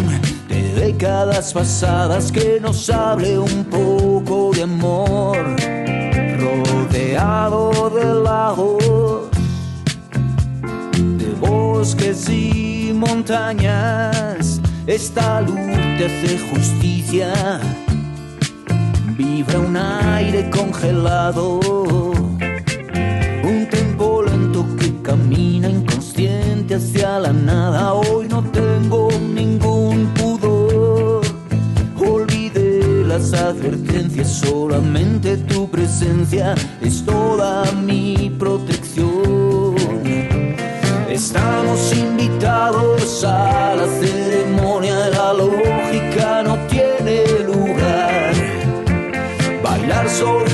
décadas 0.79 1.53
pasadas 1.53 2.31
que 2.31 2.61
nos 2.61 2.89
hable 2.89 3.39
un 3.39 3.65
poco 3.65 4.53
de 4.55 4.63
amor, 4.63 5.37
rodeado 6.39 7.91
de 7.91 8.05
lagos, 8.23 9.29
de 10.93 11.31
bosques 11.41 12.29
y 12.29 12.93
montañas, 12.95 14.61
esta 14.87 15.41
luz 15.41 15.57
te 15.99 16.07
hace 16.07 16.39
justicia, 16.51 17.33
vibra 19.17 19.59
un 19.59 19.77
aire 19.77 20.49
congelado, 20.51 21.59
un 23.43 23.69
tiempo 23.69 24.23
lento 24.23 24.65
que 24.79 25.03
camina 25.03 25.69
inconsciente 25.69 26.77
hacia 26.77 27.19
la 27.19 27.33
nada, 27.33 27.95
hoy 27.95 28.29
no 28.29 28.43
tengo 28.45 28.98
las 33.31 33.41
advertencias, 33.43 34.29
solamente 34.29 35.37
tu 35.37 35.69
presencia 35.71 36.55
es 36.81 37.05
toda 37.05 37.71
mi 37.73 38.35
protección. 38.39 39.75
Estamos 41.09 41.93
invitados 41.97 43.25
a 43.25 43.75
la 43.75 43.87
ceremonia, 44.01 45.09
la 45.09 45.33
lógica 45.33 46.43
no 46.43 46.57
tiene 46.69 47.25
lugar. 47.45 48.33
Bailar 49.63 50.09
sobre 50.09 50.48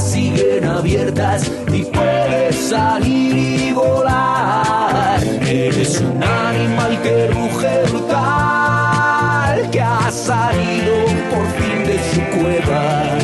siguen 0.00 0.64
abiertas 0.64 1.50
y 1.72 1.84
puedes 1.84 2.56
salir 2.56 3.36
y 3.36 3.72
volar. 3.72 5.22
Eres 5.46 6.00
un 6.00 6.22
animal 6.22 7.00
que 7.02 7.28
ruge 7.28 7.82
brutal, 7.88 9.70
que 9.70 9.80
ha 9.80 10.10
salido 10.10 10.94
por 11.30 11.46
fin 11.58 11.84
de 11.84 11.98
su 12.12 12.20
cueva. 12.36 13.18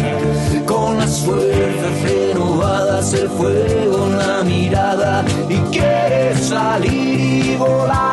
Con 0.66 0.99
las 0.99 1.19
fuerzas 1.21 2.03
renovadas, 2.05 3.12
el 3.12 3.29
fuego 3.29 4.07
en 4.07 4.19
la 4.19 4.43
mirada 4.45 5.25
y 5.49 5.57
quieres 5.73 6.38
salir 6.47 7.47
y 7.47 7.57
volar. 7.57 8.10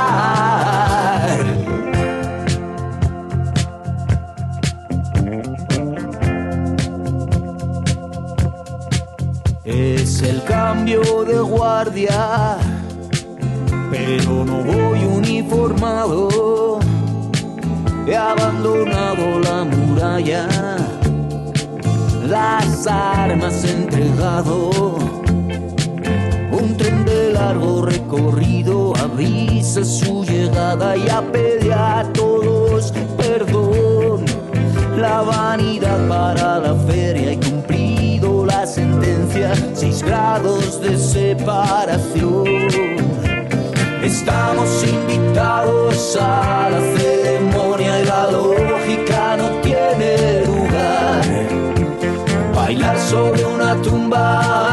De 10.87 11.39
guardia, 11.41 12.57
pero 13.91 14.45
no 14.45 14.63
voy 14.63 15.03
uniformado. 15.03 16.79
He 18.07 18.15
abandonado 18.15 19.39
la 19.41 19.65
muralla, 19.65 20.47
las 22.25 22.87
armas 22.87 23.65
entregado. 23.65 24.69
Un 26.53 26.77
tren 26.77 27.03
de 27.03 27.33
largo 27.33 27.85
recorrido 27.85 28.95
avisa 28.95 29.83
su 29.83 30.23
llegada 30.23 30.95
y 30.95 31.09
apede 31.09 31.73
a 31.73 32.09
todos 32.13 32.93
perdón. 33.17 34.23
La 34.97 35.21
vanidad 35.21 36.07
para 36.07 36.59
la 36.59 36.75
feria 36.75 37.36
seis 39.73 40.01
grados 40.01 40.81
de 40.81 40.97
separación. 40.97 42.45
Estamos 44.03 44.83
invitados 44.83 46.17
a 46.19 46.69
la 46.71 46.79
ceremonia 46.97 48.01
y 48.01 48.05
la 48.05 48.31
lógica 48.31 49.37
no 49.37 49.49
tiene 49.61 50.45
lugar. 50.45 51.23
Bailar 52.55 52.97
sobre 52.99 53.45
una 53.45 53.75
tumba 53.81 54.66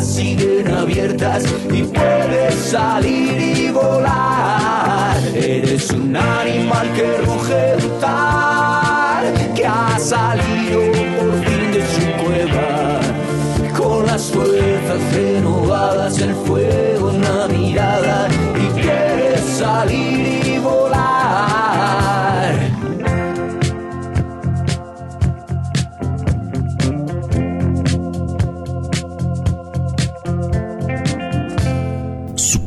siguen 0.00 0.68
abiertas 0.72 1.44
y 1.72 1.82
puedes 1.82 2.54
salir 2.54 3.58
y 3.58 3.70
volar. 3.70 5.16
Eres 5.34 5.90
un 5.90 6.16
animal 6.16 6.88
que 6.94 7.18
ruge 7.18 7.76
brutal, 7.76 8.37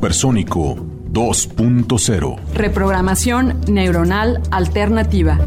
Supersónico 0.02 0.78
2.0. 1.14 2.40
Reprogramación 2.56 3.62
neuronal 3.68 4.42
alternativa. 4.50 5.38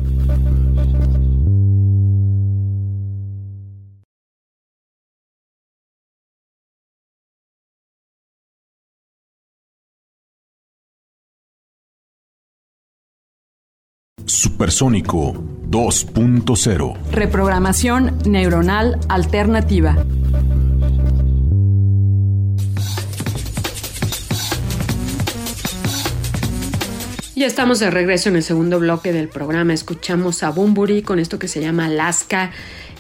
Supersónico 14.25 15.35
2.0. 15.69 16.97
Reprogramación 17.11 18.19
neuronal 18.25 19.01
alternativa. 19.09 19.97
Ya 27.37 27.49
estamos 27.49 27.81
de 27.81 27.91
regreso 27.91 28.29
en 28.29 28.37
el 28.37 28.45
segundo 28.45 28.79
bloque 28.79 29.13
del 29.13 29.29
programa. 29.29 29.75
Escuchamos 29.75 30.45
a 30.45 30.51
Bumburi 30.51 31.03
con 31.03 31.19
esto 31.19 31.37
que 31.37 31.49
se 31.49 31.61
llama 31.61 31.87
Alaska. 31.87 32.53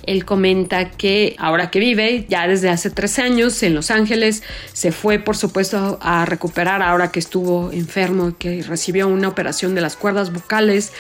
Él 0.07 0.25
comenta 0.25 0.91
que 0.91 1.37
ahora 1.39 1.71
que 1.71 1.79
vive, 1.79 2.27
ya 2.29 2.49
desde 2.49 2.69
hace 2.69 2.91
tres 2.91 3.21
años 3.21 3.63
en 3.63 3.77
Los 3.77 3.93
Ángeles, 3.93 4.43
se 4.73 4.91
fue 4.91 5.21
por 5.21 5.37
supuesto 5.37 6.01
a 6.03 6.25
recuperar 6.25 6.83
ahora 6.83 7.13
que 7.13 7.21
estuvo 7.21 7.71
enfermo 7.71 8.35
que 8.37 8.65
recibió 8.65 9.07
una 9.07 9.29
operación 9.29 9.77
de 9.77 9.83
las 9.83 9.95
cuerdas 9.95 10.33
vocales. 10.33 10.93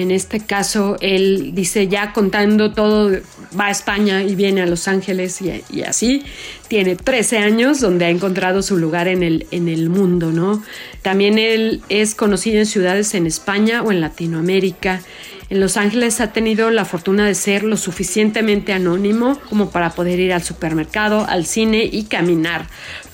En 0.00 0.10
este 0.10 0.40
caso, 0.40 0.96
él 1.00 1.50
dice 1.54 1.86
ya 1.86 2.14
contando 2.14 2.72
todo, 2.72 3.10
va 3.58 3.66
a 3.66 3.70
España 3.70 4.22
y 4.22 4.34
viene 4.34 4.62
a 4.62 4.66
Los 4.66 4.88
Ángeles 4.88 5.40
y, 5.42 5.82
así. 5.82 6.22
Tiene 6.68 6.96
13 6.96 7.38
años 7.38 7.80
donde 7.80 8.06
ha 8.06 8.08
encontrado 8.08 8.62
su 8.62 8.78
lugar 8.78 9.08
en 9.08 9.22
el, 9.22 9.46
en 9.50 9.68
el 9.68 9.90
mundo, 9.90 10.32
¿no? 10.32 10.62
También 11.02 11.38
él 11.38 11.82
es 11.90 12.14
conocido 12.14 12.58
en 12.58 12.66
ciudades 12.66 13.14
en 13.14 13.26
España 13.26 13.82
o 13.82 13.92
en 13.92 14.00
Latinoamérica. 14.00 15.02
En 15.50 15.60
Los 15.60 15.76
Ángeles 15.76 16.20
ha 16.20 16.32
tenido 16.32 16.70
la 16.70 16.86
fortuna 16.86 17.26
de 17.26 17.34
ser 17.34 17.62
lo 17.62 17.76
suficientemente 17.76 18.72
anónimo 18.72 19.38
como 19.50 19.70
para 19.70 19.90
poder 19.90 20.18
ir 20.18 20.32
al 20.32 20.42
supermercado, 20.42 21.26
al 21.28 21.44
cine 21.44 21.88
y 21.90 22.04
caminar 22.04 22.66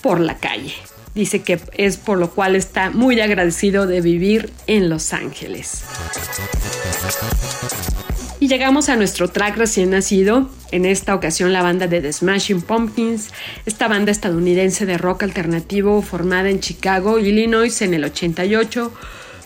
por 0.03 0.21
la 0.21 0.37
calle. 0.37 0.75
Dice 1.17 1.41
que 1.41 1.59
es 1.79 1.97
por 1.97 2.19
lo 2.19 2.31
cual 2.31 2.55
está 2.55 2.91
muy 2.91 3.19
agradecido 3.21 3.87
de 3.87 4.03
vivir 4.03 4.53
en 4.67 4.91
Los 4.91 5.15
Ángeles. 5.15 5.83
Y 8.39 8.49
llegamos 8.49 8.91
a 8.91 8.97
nuestro 8.97 9.29
track 9.29 9.57
recién 9.57 9.91
nacido, 9.91 10.51
en 10.71 10.85
esta 10.85 11.15
ocasión 11.15 11.55
la 11.55 11.63
banda 11.63 11.87
de 11.87 12.03
The 12.03 12.13
Smashing 12.13 12.61
Pumpkins, 12.61 13.31
esta 13.65 13.89
banda 13.89 14.13
estadounidense 14.13 14.85
de 14.85 14.99
rock 14.99 15.23
alternativo 15.23 16.03
formada 16.03 16.51
en 16.51 16.61
Chicago, 16.61 17.19
Illinois 17.19 17.81
en 17.81 17.95
el 17.95 18.05
88, 18.05 18.93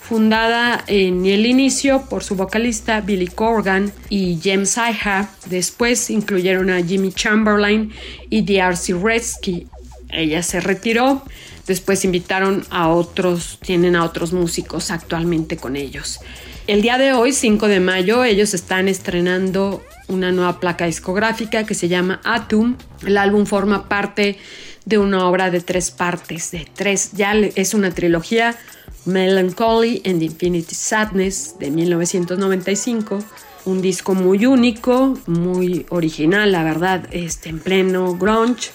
fundada 0.02 0.83
en 0.88 1.24
el 1.24 1.46
inicio 1.46 2.06
por 2.11 2.24
su 2.24 2.35
vocalista 2.35 3.00
Billy 3.00 3.28
Corgan 3.28 3.92
y 4.09 4.40
James 4.42 4.76
Iha. 4.76 5.30
Después 5.46 6.11
incluyeron 6.11 6.68
a 6.68 6.83
Jimmy 6.83 7.12
Chamberlain 7.12 7.92
y 8.28 8.42
D.R.C. 8.42 8.94
Redsky. 9.00 9.68
Ella 10.09 10.42
se 10.42 10.59
retiró. 10.59 11.22
Después 11.70 12.04
invitaron 12.04 12.64
a 12.70 12.88
otros, 12.88 13.61
tienen 13.62 13.94
a 13.94 14.04
otros 14.04 14.33
músicos 14.33 14.90
actualmente 14.90 15.56
con 15.56 15.76
ellos. 15.76 16.18
El 16.66 16.83
día 16.83 16.98
de 16.98 17.12
hoy, 17.12 17.33
5 17.33 17.68
de 17.68 17.78
mayo, 17.78 18.24
ellos 18.24 18.54
están 18.54 18.88
estrenando 18.88 19.80
una 20.09 20.33
nueva 20.33 20.59
placa 20.59 20.87
discográfica 20.87 21.64
que 21.66 21.74
se 21.74 21.87
llama 21.87 22.20
Atom. 22.24 22.76
El 23.06 23.16
álbum 23.16 23.46
forma 23.46 23.88
parte 23.88 24.37
de 24.85 24.98
una 24.98 25.28
obra 25.28 25.52
de 25.52 25.61
tres 25.61 25.92
partes, 25.92 26.50
de 26.50 26.66
tres, 26.74 27.12
ya 27.12 27.35
es 27.35 27.72
una 27.72 27.92
trilogía 27.92 28.59
Melancholy 29.04 30.02
and 30.04 30.24
Infinity 30.24 30.74
Sadness 30.74 31.54
de 31.61 31.70
1995. 31.70 33.20
Un 33.66 33.80
disco 33.80 34.14
muy 34.16 34.44
único, 34.44 35.16
muy 35.28 35.87
original, 35.90 36.50
la 36.50 36.64
verdad, 36.64 37.06
este, 37.12 37.50
en 37.50 37.61
pleno 37.61 38.16
grunge. 38.16 38.72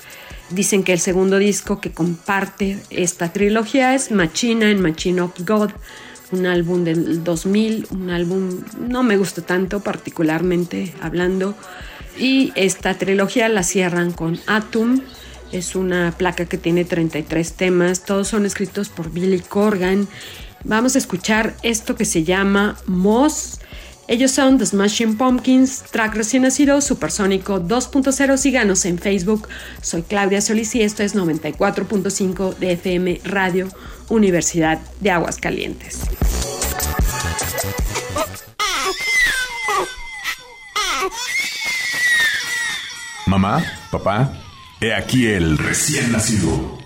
Dicen 0.52 0.84
que 0.84 0.94
el 0.94 1.00
segundo 1.00 1.40
disco 1.40 1.82
que 1.82 1.92
comparte 1.92 2.78
esta 2.92 3.34
trilogía 3.34 3.96
es 3.96 4.12
Machina 4.12 4.70
en 4.70 4.80
Machine 4.80 5.22
of 5.22 5.34
God, 5.40 5.72
un 6.32 6.46
álbum 6.46 6.84
del 6.84 7.24
2000, 7.24 7.88
un 7.92 8.10
álbum 8.10 8.62
no 8.80 9.04
me 9.04 9.18
gusta 9.18 9.42
tanto 9.42 9.82
particularmente 9.82 10.94
hablando. 11.02 11.56
Y 12.18 12.54
esta 12.56 12.94
trilogía 12.94 13.50
la 13.50 13.64
cierran 13.64 14.12
con 14.12 14.40
Atom, 14.46 15.02
es 15.52 15.76
una 15.76 16.14
placa 16.18 16.46
que 16.46 16.58
tiene 16.58 16.86
33 16.86 17.54
temas, 17.54 18.06
todos 18.06 18.28
son 18.28 18.46
escritos 18.46 18.90
por 18.90 19.12
Billy 19.12 19.40
Corgan. 19.40 20.08
Vamos 20.64 20.96
a 20.96 21.00
escuchar 21.00 21.56
esto 21.64 21.96
que 21.96 22.06
se 22.06 22.24
llama 22.24 22.78
Moss. 22.86 23.60
Ellos 24.08 24.32
son 24.32 24.60
The 24.60 24.68
Smashing 24.68 25.18
Pumpkins, 25.18 25.84
track 25.92 26.14
recién 26.14 26.44
nacido, 26.44 26.80
Supersónico 26.80 27.60
2.0. 27.60 28.38
Síganos 28.38 28.86
en 28.86 29.00
Facebook. 29.00 29.48
Soy 29.82 30.04
Claudia 30.04 30.42
Solís 30.42 30.76
y 30.76 30.84
esto 30.84 31.02
es 31.02 31.16
94.5 31.16 32.56
de 32.58 32.74
FM 32.74 33.22
Radio 33.24 33.68
Universidad 34.10 34.80
de 35.00 35.10
Aguascalientes. 35.10 36.02
Mamá, 43.26 43.64
papá, 43.90 44.34
he 44.82 44.94
aquí 44.94 45.26
el 45.26 45.58
recién 45.58 46.12
nacido. 46.12 46.78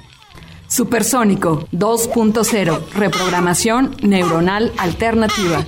Supersónico 0.70 1.68
2.0. 1.74 2.92
Reprogramación 2.94 3.98
neuronal 4.04 4.72
alternativa. 4.78 5.66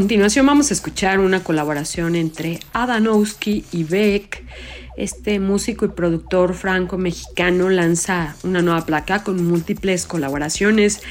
Continuación 0.00 0.46
vamos 0.46 0.70
a 0.70 0.72
escuchar 0.72 1.20
una 1.20 1.44
colaboración 1.44 2.16
entre 2.16 2.60
Adanowski 2.72 3.66
y 3.70 3.84
Beck. 3.84 4.42
Este 4.96 5.38
músico 5.38 5.84
y 5.84 5.88
productor 5.88 6.54
franco-mexicano 6.54 7.68
lanza 7.68 8.34
una 8.42 8.62
nueva 8.62 8.86
placa 8.86 9.22
con 9.22 9.46
múltiples 9.46 10.06
colaboraciones. 10.06 11.02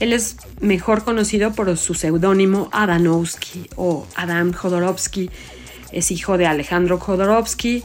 Él 0.00 0.14
es 0.14 0.38
mejor 0.62 1.04
conocido 1.04 1.52
por 1.52 1.76
su 1.76 1.92
seudónimo 1.92 2.70
Adanowski 2.72 3.68
o 3.76 4.06
Adam 4.14 4.54
Jodorowsky. 4.54 5.28
Es 5.92 6.10
hijo 6.10 6.38
de 6.38 6.46
Alejandro 6.46 6.98
Jodorowsky, 6.98 7.84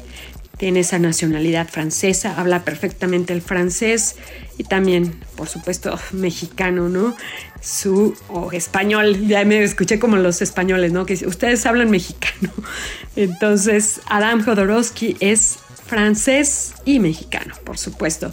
tiene 0.64 0.80
esa 0.80 0.98
nacionalidad 0.98 1.68
francesa, 1.68 2.40
habla 2.40 2.64
perfectamente 2.64 3.34
el 3.34 3.42
francés 3.42 4.16
y 4.58 4.64
también, 4.64 5.14
por 5.36 5.50
supuesto, 5.50 6.00
mexicano, 6.14 6.88
¿no? 6.88 7.18
Su 7.62 8.16
o 8.30 8.50
español, 8.54 9.28
ya 9.28 9.44
me 9.44 9.62
escuché 9.62 10.00
como 10.00 10.16
los 10.16 10.42
españoles, 10.42 10.94
¿no? 10.94 11.06
Que 11.06 11.16
ustedes 11.28 11.66
hablan 11.66 11.92
mexicano. 11.92 12.50
Entonces, 13.18 14.00
Adam 14.06 14.42
Jodorowsky 14.42 15.18
es 15.20 15.58
francés 15.86 16.76
y 16.86 17.02
mexicano, 17.02 17.56
por 17.66 17.78
supuesto. 17.78 18.32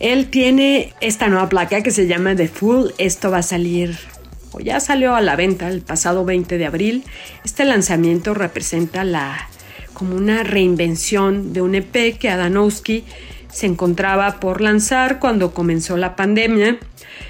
Él 0.00 0.30
tiene 0.30 0.94
esta 1.02 1.28
nueva 1.28 1.50
placa 1.50 1.82
que 1.82 1.90
se 1.90 2.06
llama 2.06 2.34
The 2.34 2.48
Fool. 2.48 2.94
Esto 2.96 3.30
va 3.30 3.40
a 3.40 3.42
salir 3.42 3.98
o 4.52 4.60
ya 4.60 4.80
salió 4.80 5.14
a 5.14 5.20
la 5.20 5.36
venta 5.36 5.68
el 5.68 5.82
pasado 5.82 6.24
20 6.24 6.56
de 6.56 6.64
abril. 6.64 7.04
Este 7.44 7.66
lanzamiento 7.66 8.32
representa 8.32 9.04
la 9.04 9.50
como 9.96 10.14
una 10.14 10.42
reinvención 10.42 11.54
de 11.54 11.62
un 11.62 11.74
EP 11.74 12.18
que 12.18 12.28
Adanowski 12.28 13.02
se 13.50 13.64
encontraba 13.64 14.40
por 14.40 14.60
lanzar 14.60 15.18
cuando 15.18 15.54
comenzó 15.54 15.96
la 15.96 16.16
pandemia. 16.16 16.76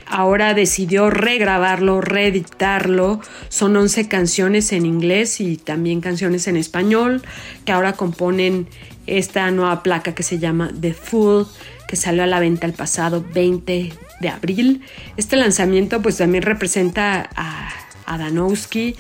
Ahora 0.05 0.53
decidió 0.53 1.09
regrabarlo, 1.09 2.01
reeditarlo. 2.01 3.21
Son 3.51 3.77
11 3.77 4.09
canciones 4.09 4.73
en 4.73 4.85
inglés 4.85 5.41
y 5.41 5.59
también 5.59 6.01
canciones 6.01 6.49
en 6.49 6.57
español 6.57 7.23
que 7.65 7.71
ahora 7.71 7.93
componen 7.93 8.67
esta 9.07 9.49
nueva 9.53 9.85
placa 9.85 10.17
que 10.17 10.25
se 10.25 10.41
llama 10.41 10.73
The 10.81 10.93
Fool, 10.93 11.47
que 11.87 11.95
salió 11.95 12.25
a 12.25 12.27
la 12.27 12.41
venta 12.41 12.67
el 12.67 12.73
pasado 12.73 13.25
20 13.33 13.93
de 14.21 14.29
abril. 14.29 14.83
Este 15.17 15.37
lanzamiento 15.37 16.03
pues 16.03 16.17
también 16.17 16.43
representa 16.43 17.31
a 17.37 17.71
Adanowski 18.07 18.97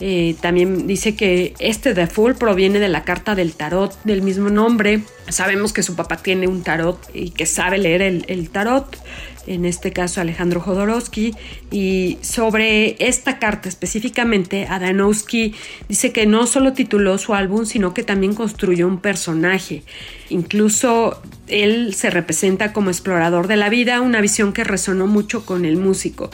eh, 0.00 0.34
también 0.40 0.86
dice 0.86 1.14
que 1.14 1.54
este 1.58 1.94
The 1.94 2.06
Fool 2.06 2.34
proviene 2.34 2.78
de 2.78 2.88
la 2.88 3.04
carta 3.04 3.34
del 3.34 3.52
tarot 3.52 3.96
del 4.04 4.22
mismo 4.22 4.48
nombre. 4.48 5.02
Sabemos 5.28 5.72
que 5.72 5.82
su 5.82 5.94
papá 5.94 6.16
tiene 6.16 6.48
un 6.48 6.62
tarot 6.62 6.98
y 7.14 7.30
que 7.30 7.46
sabe 7.46 7.78
leer 7.78 8.02
el, 8.02 8.24
el 8.28 8.50
tarot 8.50 8.96
en 9.46 9.64
este 9.64 9.92
caso 9.92 10.20
Alejandro 10.20 10.60
Jodorowsky, 10.60 11.34
y 11.70 12.18
sobre 12.20 12.96
esta 13.04 13.38
carta 13.38 13.68
específicamente, 13.68 14.66
Adanowski 14.68 15.54
dice 15.88 16.12
que 16.12 16.26
no 16.26 16.46
solo 16.46 16.72
tituló 16.72 17.18
su 17.18 17.34
álbum, 17.34 17.64
sino 17.66 17.94
que 17.94 18.02
también 18.02 18.34
construyó 18.34 18.86
un 18.86 18.98
personaje. 18.98 19.82
Incluso 20.28 21.20
él 21.50 21.94
se 21.94 22.10
representa 22.10 22.72
como 22.72 22.90
explorador 22.90 23.46
de 23.46 23.56
la 23.56 23.68
vida, 23.68 24.00
una 24.00 24.20
visión 24.20 24.52
que 24.52 24.64
resonó 24.64 25.06
mucho 25.06 25.44
con 25.44 25.64
el 25.64 25.76
músico. 25.76 26.30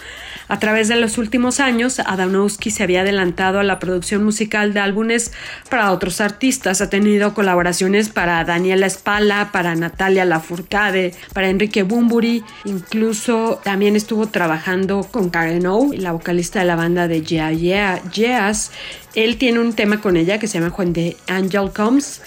A 0.49 0.61
través 0.61 0.87
de 0.87 0.97
los 0.97 1.19
últimos 1.19 1.59
años, 1.59 1.99
Adanowski 1.99 2.71
se 2.71 2.85
había 2.85 3.01
adelantado 3.01 3.59
a 3.59 3.65
la 3.65 3.81
producción 3.81 4.25
musical 4.25 4.73
de 4.73 4.81
álbumes 4.81 5.33
para 5.69 5.91
otros 5.91 6.21
artistas. 6.21 6.81
Ha 6.81 6.89
tenido 6.89 7.35
colaboraciones 7.35 8.11
para 8.11 8.45
Daniela 8.45 8.89
Spala, 8.89 9.51
para 9.53 9.75
Natalia 9.75 10.25
Lafourcade, 10.25 11.15
para 11.33 11.49
Enrique 11.49 11.83
Bumburi, 11.83 12.45
incluso 12.65 13.61
también 13.65 13.97
estuvo 13.97 14.29
trabajando 14.29 15.09
con 15.11 15.31
Karen 15.31 15.67
O, 15.67 15.91
la 15.93 16.13
vocalista 16.13 16.61
de 16.61 16.67
la 16.67 16.77
banda 16.77 17.09
de 17.09 17.23
Yeah 17.23 17.53
Yeah 17.53 18.03
Jazz. 18.13 18.71
Él 19.15 19.39
tiene 19.39 19.61
un 19.61 19.73
tema 19.73 20.01
con 20.01 20.17
ella 20.17 20.39
que 20.39 20.47
se 20.47 20.61
llama 20.61 20.75
When 20.77 20.93
the 20.93 21.17
Angel 21.27 21.71
Comes. 21.75 22.21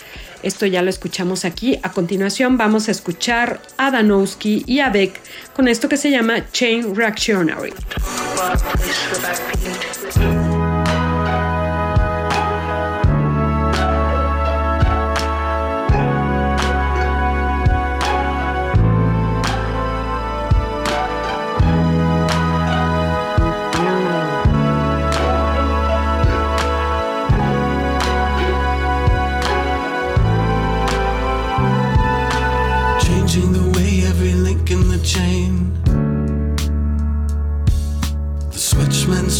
Esto 0.43 0.65
ya 0.65 0.81
lo 0.81 0.89
escuchamos 0.89 1.45
aquí. 1.45 1.79
A 1.83 1.91
continuación 1.91 2.57
vamos 2.57 2.87
a 2.87 2.91
escuchar 2.91 3.61
a 3.77 3.91
Danowski 3.91 4.63
y 4.65 4.79
a 4.79 4.89
Beck 4.89 5.19
con 5.55 5.67
esto 5.67 5.89
que 5.89 5.97
se 5.97 6.11
llama 6.11 6.49
Chain 6.51 6.95
Reactionary. 6.95 7.73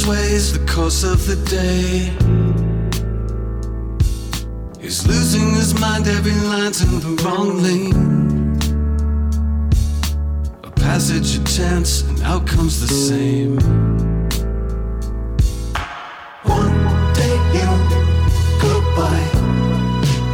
Sways 0.10 0.54
the 0.58 0.66
course 0.66 1.04
of 1.04 1.20
the 1.28 1.36
day. 1.46 2.10
He's 4.82 5.06
losing 5.06 5.54
his 5.54 5.80
mind, 5.80 6.08
every 6.08 6.34
line's 6.50 6.82
in 6.82 7.00
the 7.00 7.14
wrong 7.24 7.62
lane. 7.62 8.58
A 10.64 10.72
passage 10.72 11.38
of 11.38 11.46
chance, 11.46 12.02
and 12.02 12.20
outcome's 12.24 12.82
the 12.82 12.88
same. 12.88 13.58
One 16.58 16.80
day 17.14 17.36
you 17.58 17.70
go 18.66 18.76
by, 18.98 19.20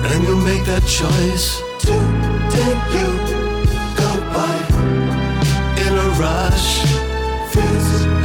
and 0.09 0.23
you'll 0.23 0.45
make 0.51 0.63
that 0.71 0.85
choice. 0.99 1.47
Today 1.81 2.75
you 2.95 3.07
go 4.01 4.11
by 4.37 4.55
in 5.83 5.93
a 6.05 6.09
rush. 6.23 6.69
Feels 7.51 8.24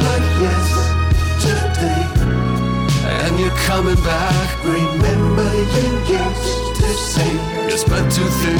you're 3.40 3.56
coming 3.70 3.96
back. 4.04 4.64
Remember 4.64 5.54
you 5.76 5.88
used 6.18 6.76
to 6.76 6.88
say 7.12 7.32
you're 7.68 7.78
spread 7.78 8.10
too 8.10 8.28
thin. 8.40 8.58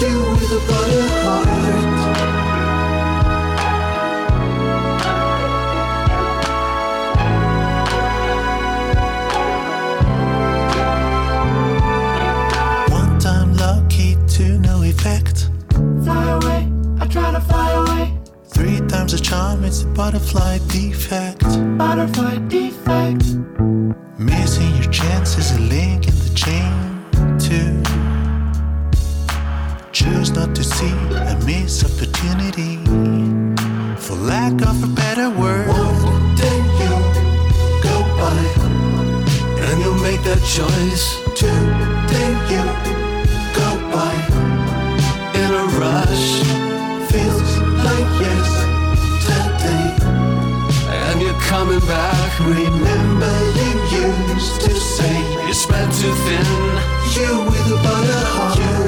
You 0.00 0.18
with 0.30 0.50
a 0.50 0.60
butter 0.68 1.08
heart. 1.22 1.48
One 12.90 13.18
time 13.20 13.54
lucky 13.54 14.16
to 14.34 14.58
no 14.58 14.82
effect. 14.82 15.50
Fly 16.04 16.30
away, 16.30 16.72
I 17.00 17.06
try 17.06 17.30
to 17.30 17.40
fly 17.40 17.70
away. 17.72 18.18
Three 18.48 18.80
times 18.88 19.14
a 19.14 19.20
charm, 19.20 19.64
it's 19.64 19.82
a 19.82 19.86
butterfly 19.86 20.58
defect. 20.68 21.44
Butterfly 21.78 22.38
defect. 22.48 23.69
Is 25.40 25.52
a 25.52 25.58
link 25.58 26.06
in 26.06 26.14
the 26.26 26.32
chain, 26.34 26.70
to 27.46 27.60
Choose 29.90 30.32
not 30.32 30.54
to 30.54 30.62
see 30.62 30.92
a 31.32 31.34
missed 31.46 31.82
opportunity. 31.82 32.76
For 33.96 34.16
lack 34.16 34.60
of 34.60 34.84
a 34.84 34.86
better 34.88 35.30
word, 35.30 35.68
One 35.68 36.36
day 36.36 36.60
you 36.80 36.92
go 37.88 37.96
by, 38.20 38.40
and 39.64 39.80
you'll 39.80 40.02
make 40.08 40.22
that 40.28 40.42
choice. 40.44 41.04
Today 41.40 42.32
you 42.52 42.64
go 43.60 43.68
by 43.96 44.14
in 45.40 45.50
a 45.54 45.66
rush. 45.80 46.28
Feels 47.10 47.50
like 47.86 48.10
yesterday, 48.28 49.86
and 51.08 51.16
you're 51.22 51.40
coming 51.48 51.80
back. 51.88 52.30
Spread 55.60 55.92
too 55.92 56.14
thin. 56.24 56.46
You 57.14 57.44
with 57.50 57.72
a 57.72 57.78
butter 57.82 58.24
heart. 58.32 58.79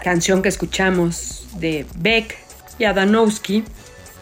Canción 0.00 0.42
que 0.42 0.48
escuchamos 0.48 1.46
de 1.58 1.86
Beck 1.96 2.36
y 2.78 2.84
Adanowski, 2.84 3.64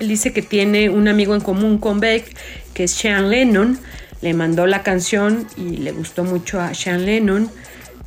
él 0.01 0.09
dice 0.09 0.33
que 0.33 0.43
tiene 0.43 0.89
un 0.89 1.09
amigo 1.09 1.35
en 1.35 1.43
común 1.43 1.79
con 1.79 2.01
Beck, 2.01 2.35
que 2.73 2.85
es 2.85 2.91
Sean 2.91 3.31
Lennon. 3.31 3.79
Le 4.23 4.33
mandó 4.33 4.67
la 4.67 4.83
canción 4.83 5.47
y 5.57 5.77
le 5.77 5.93
gustó 5.93 6.25
mucho 6.25 6.61
a 6.61 6.75
Sean 6.75 7.05
Lennon. 7.05 7.51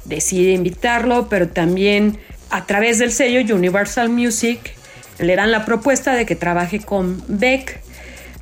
Decide 0.05 0.53
invitarlo, 0.53 1.29
pero 1.29 1.47
también 1.47 2.17
a 2.49 2.65
través 2.65 2.97
del 2.99 3.11
sello 3.11 3.55
Universal 3.55 4.09
Music 4.09 4.75
le 5.19 5.35
dan 5.35 5.51
la 5.51 5.65
propuesta 5.65 6.13
de 6.15 6.25
que 6.25 6.35
trabaje 6.35 6.79
con 6.79 7.23
Beck 7.27 7.82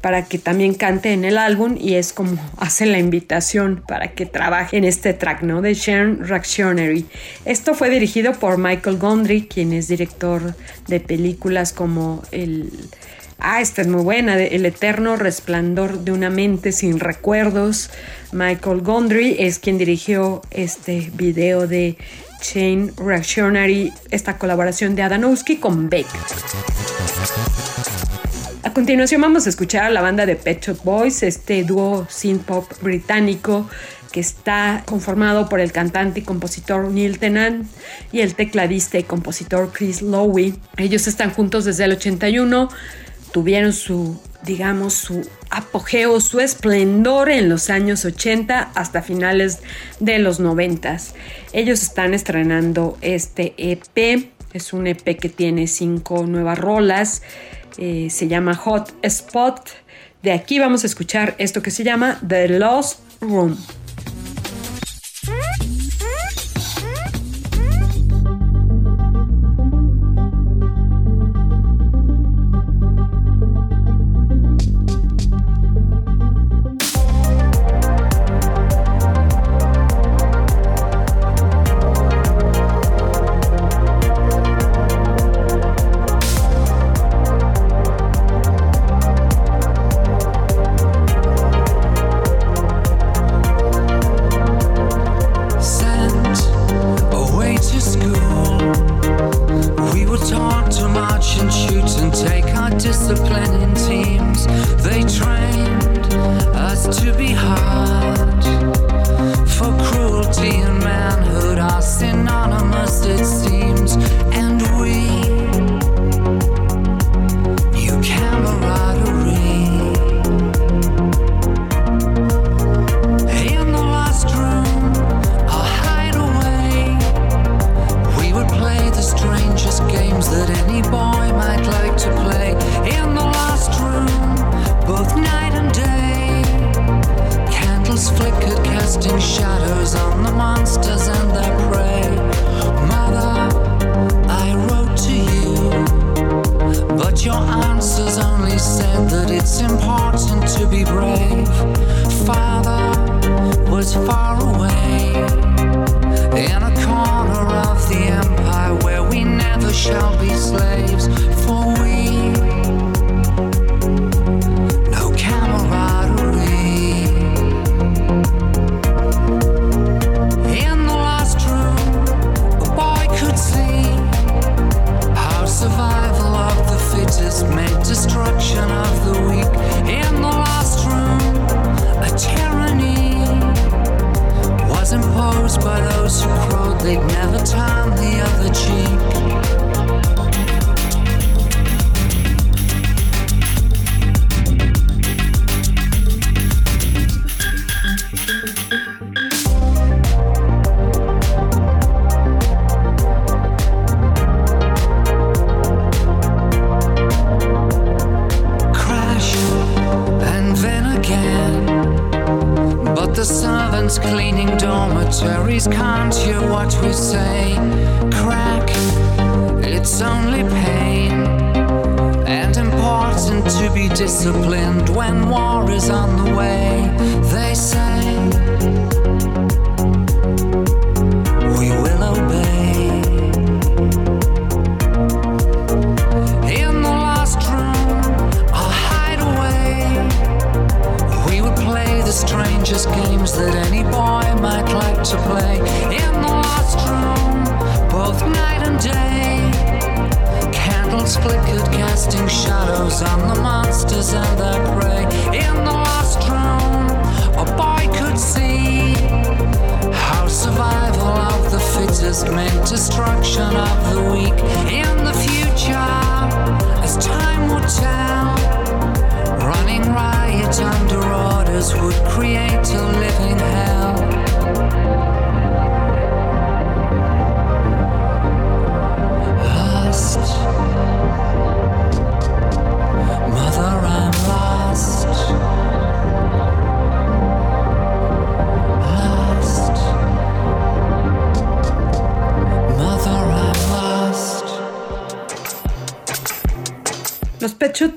para 0.01 0.25
que 0.25 0.39
también 0.39 0.73
cante 0.73 1.13
en 1.13 1.23
el 1.23 1.37
álbum 1.37 1.77
y 1.79 1.93
es 1.93 2.11
como 2.11 2.37
hace 2.57 2.85
la 2.87 2.97
invitación 2.97 3.83
para 3.87 4.09
que 4.09 4.25
trabaje 4.25 4.77
en 4.77 4.83
este 4.83 5.13
track, 5.13 5.43
¿no? 5.43 5.61
De 5.61 5.73
Sharon 5.73 6.27
Reactionary. 6.27 7.05
Esto 7.45 7.75
fue 7.75 7.89
dirigido 7.89 8.33
por 8.33 8.57
Michael 8.57 8.97
Gondry, 8.97 9.47
quien 9.47 9.73
es 9.73 9.87
director 9.87 10.55
de 10.87 10.99
películas 10.99 11.71
como 11.71 12.23
el... 12.31 12.71
Ah, 13.43 13.59
esta 13.59 13.81
es 13.81 13.87
muy 13.87 14.03
buena, 14.03 14.37
El 14.37 14.67
eterno 14.67 15.15
resplandor 15.15 16.01
de 16.01 16.11
una 16.11 16.29
mente 16.29 16.71
sin 16.71 16.99
recuerdos. 16.99 17.89
Michael 18.31 18.81
Gondry 18.81 19.35
es 19.39 19.57
quien 19.57 19.79
dirigió 19.79 20.43
este 20.51 21.11
video 21.15 21.65
de 21.65 21.97
Chain 22.39 22.91
Reactionary, 22.97 23.91
esta 24.11 24.37
colaboración 24.37 24.95
de 24.95 25.03
Adanowski 25.03 25.57
con 25.57 25.89
Beck. 25.89 26.07
A 28.63 28.73
continuación 28.73 29.21
vamos 29.21 29.47
a 29.47 29.49
escuchar 29.49 29.85
a 29.85 29.89
la 29.89 30.01
banda 30.01 30.27
de 30.27 30.35
Pet 30.35 30.63
Shop 30.63 30.83
Boys, 30.83 31.23
este 31.23 31.63
dúo 31.63 32.05
synth 32.11 32.43
pop 32.43 32.71
británico 32.83 33.67
que 34.11 34.19
está 34.19 34.83
conformado 34.85 35.49
por 35.49 35.59
el 35.59 35.71
cantante 35.71 36.19
y 36.19 36.23
compositor 36.23 36.91
Neil 36.91 37.17
Tennant 37.17 37.67
y 38.11 38.19
el 38.19 38.35
tecladista 38.35 38.99
y 38.99 39.03
compositor 39.03 39.71
Chris 39.73 40.03
Lowe. 40.03 40.53
Ellos 40.77 41.07
están 41.07 41.31
juntos 41.31 41.65
desde 41.65 41.85
el 41.85 41.93
81, 41.93 42.69
tuvieron 43.31 43.73
su, 43.73 44.21
digamos, 44.43 44.93
su 44.93 45.27
apogeo, 45.49 46.21
su 46.21 46.39
esplendor 46.39 47.31
en 47.31 47.49
los 47.49 47.71
años 47.71 48.05
80 48.05 48.73
hasta 48.75 49.01
finales 49.01 49.57
de 49.99 50.19
los 50.19 50.39
90. 50.39 50.97
Ellos 51.53 51.81
están 51.81 52.13
estrenando 52.13 52.95
este 53.01 53.55
EP, 53.57 54.31
es 54.53 54.73
un 54.73 54.87
EP 54.87 55.17
que 55.17 55.29
tiene 55.29 55.67
cinco 55.67 56.25
nuevas 56.25 56.57
rolas. 56.59 57.21
Eh, 57.77 58.09
se 58.09 58.27
llama 58.27 58.55
Hot 58.55 58.93
Spot. 59.01 59.59
De 60.21 60.31
aquí 60.31 60.59
vamos 60.59 60.83
a 60.83 60.87
escuchar 60.87 61.35
esto 61.37 61.61
que 61.61 61.71
se 61.71 61.83
llama 61.83 62.19
The 62.27 62.59
Lost 62.59 62.99
Room. 63.21 63.57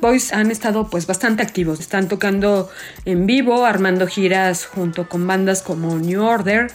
Boys 0.04 0.34
han 0.34 0.50
estado 0.50 0.90
pues 0.90 1.06
bastante 1.06 1.42
activos. 1.42 1.80
Están 1.80 2.08
tocando 2.08 2.68
en 3.06 3.24
vivo, 3.24 3.64
armando 3.64 4.06
giras 4.06 4.66
junto 4.66 5.08
con 5.08 5.26
bandas 5.26 5.62
como 5.62 5.96
New 5.96 6.22
Order. 6.22 6.70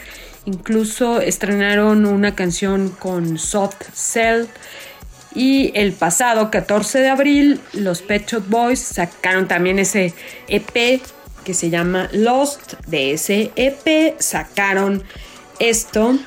Incluso 0.46 1.22
estrenaron 1.22 2.08
una 2.08 2.34
canción 2.34 2.90
con 2.90 3.38
Soft 3.38 3.84
Cell. 3.94 4.48
Y 5.36 5.72
el 5.76 5.94
pasado 5.94 6.50
14 6.50 7.02
de 7.02 7.10
abril, 7.10 7.62
los 7.74 8.02
Pet 8.02 8.28
Shop 8.28 8.44
Boys 8.48 8.80
sacaron 8.80 9.48
también 9.48 9.78
ese 9.78 10.16
EP 10.48 11.00
que 11.44 11.54
se 11.54 11.70
llama 11.70 12.10
Lost. 12.12 12.74
De 12.88 13.12
ese 13.12 13.52
EP 13.56 14.20
sacaron 14.20 15.04
esto, 15.60 16.18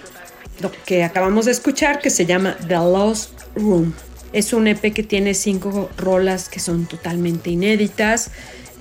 lo 0.61 0.71
que 0.87 1.03
acabamos 1.03 1.47
de 1.47 1.51
escuchar, 1.51 1.99
que 1.99 2.11
se 2.11 2.27
llama 2.27 2.57
The 2.69 2.77
Lost 2.77 3.33
Room. 3.57 3.93
Es 4.33 4.53
un 4.53 4.67
EP 4.67 4.93
que 4.93 5.03
tiene 5.03 5.35
cinco 5.35 5.91
rolas 5.97 6.49
que 6.49 6.61
son 6.61 6.87
totalmente 6.87 7.51
inéditas. 7.51 8.31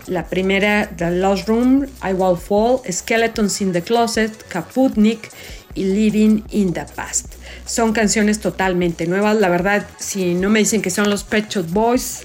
La 0.08 0.28
primera, 0.28 0.89
The 0.95 1.12
Lost 1.12 1.47
Room, 1.47 1.86
I 2.04 2.14
Will 2.14 2.38
Fall, 2.38 2.80
Skeletons 2.89 3.62
in 3.62 3.72
the 3.72 3.82
Closet, 3.82 4.32
Kaputnik 4.47 5.30
y 5.76 5.84
Living 5.84 6.43
in 6.52 6.74
the 6.74 6.86
Past. 6.95 7.36
Son 7.66 7.93
canciones 7.93 8.39
totalmente 8.39 9.06
nuevas. 9.08 9.38
La 9.38 9.49
verdad, 9.49 9.86
si 9.99 10.34
no 10.34 10.49
me 10.49 10.60
dicen 10.60 10.82
que 10.82 10.89
son 10.89 11.10
los 11.10 11.24
Pet 11.24 11.49
Shop 11.49 11.68
Boys, 11.70 12.24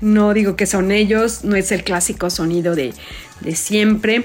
no 0.00 0.32
digo 0.32 0.56
que 0.56 0.66
son 0.66 0.90
ellos. 0.90 1.44
No 1.44 1.56
es 1.56 1.72
el 1.72 1.84
clásico 1.84 2.30
sonido 2.30 2.74
de, 2.74 2.94
de 3.40 3.56
siempre. 3.56 4.24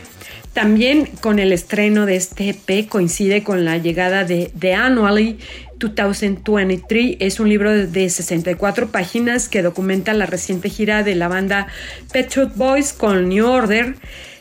También 0.54 1.08
con 1.20 1.39
el 1.39 1.51
estreno 1.51 2.06
de 2.06 2.16
este 2.16 2.49
EP 2.49 2.88
coincide 2.88 3.43
con 3.43 3.66
la 3.66 3.80
llegada 3.80 4.24
de 4.24 4.51
The 4.58 4.76
Annually 4.76 5.39
2023. 5.80 7.18
Es 7.20 7.40
un 7.40 7.50
libro 7.50 7.72
de 7.72 8.10
64 8.10 8.90
páginas 8.90 9.50
que 9.50 9.62
documenta 9.62 10.14
la 10.14 10.26
reciente 10.26 10.70
gira 10.70 11.04
de 11.04 11.16
la 11.16 11.28
banda 11.28 11.68
Pet 12.12 12.32
Shop 12.32 12.52
Boys 12.56 12.94
con 12.94 13.30
New 13.30 13.46
Order. 13.46 13.96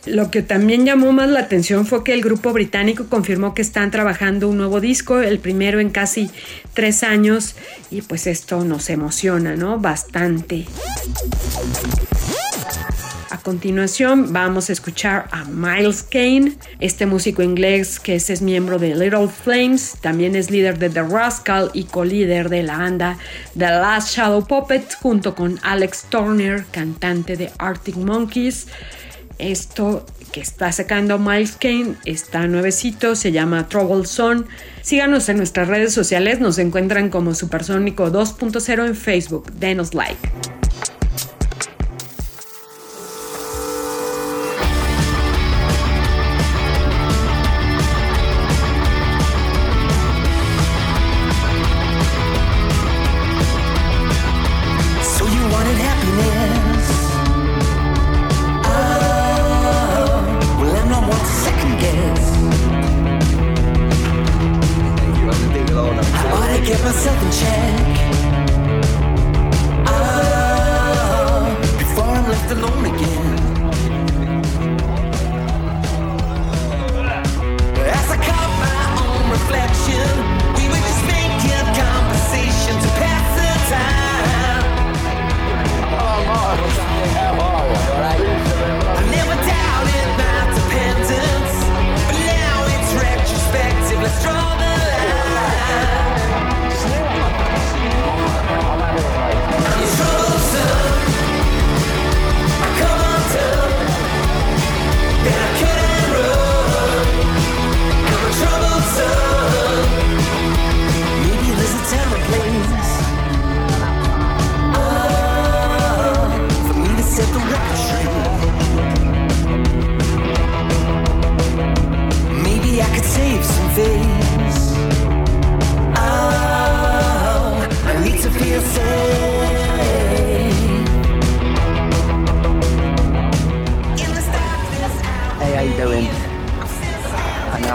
Lo 0.05 0.33
que 0.33 0.43
también 0.43 0.85
llamó 0.85 1.13
más 1.13 1.29
la 1.29 1.41
atención 1.41 1.87
fue 1.87 2.03
que 2.03 2.13
el 2.13 2.23
grupo 2.23 2.53
británico 2.53 3.07
confirmó 3.09 3.55
que 3.55 3.63
están 3.63 3.93
trabajando 3.93 4.49
un 4.49 4.57
nuevo 4.57 4.81
disco, 4.81 5.21
el 5.21 5.39
primero 5.39 5.79
en 5.79 5.91
casi 5.91 6.29
tres 6.75 7.05
años, 7.05 7.55
y 7.91 8.03
pues 8.03 8.27
esto 8.27 8.65
nos 8.65 8.91
emociona, 8.91 9.55
¿no? 9.55 9.79
Bastante. 9.79 10.67
A 13.33 13.39
continuación 13.39 14.35
vamos 14.35 14.69
a 14.69 14.75
escuchar 14.75 15.27
a 15.33 15.47
Miles 15.47 16.03
Kane, 16.03 16.53
este 16.81 17.07
músico 17.07 17.43
inglés 17.43 17.99
que 17.99 18.15
es, 18.15 18.43
miembro 18.43 18.79
de 18.79 18.95
Little 18.95 19.27
Flames, 19.29 19.97
también 20.03 20.37
es 20.37 20.51
líder 20.51 20.79
de 20.79 20.91
The 20.91 21.03
Rascal 21.05 21.71
y 21.73 21.85
co-líder 21.85 22.51
de 22.51 22.63
la 22.63 22.77
banda 22.77 23.17
The 23.57 23.71
Last 23.71 24.15
Shadow 24.15 24.47
Puppet 24.47 24.97
junto 25.01 25.35
con 25.35 25.59
Alex 25.63 26.09
Turner, 26.11 26.67
cantante 26.71 27.39
de 27.39 27.51
Arctic 27.57 27.97
Monkeys. 27.97 28.67
Esto 29.39 30.05
que 30.31 30.43
está 30.43 30.71
sacando 30.71 31.19
Miles 31.19 31.57
Kane 31.59 31.95
está 32.05 32.47
nuevecito, 32.47 33.17
se 33.17 33.33
llama 33.33 33.67
Trouble 33.67 34.05
Zone. 34.05 34.43
Síganos 34.83 35.31
en 35.31 35.39
nuestras 35.39 35.69
redes 35.69 35.95
sociales, 35.95 36.39
nos 36.39 36.59
encuentran 36.59 37.09
como 37.09 37.35
Supersónico 37.35 38.13
2.0 38.13 38.87
en 38.89 38.95
Facebook. 38.95 39.51
Denos 39.55 39.95
like. 39.95 40.19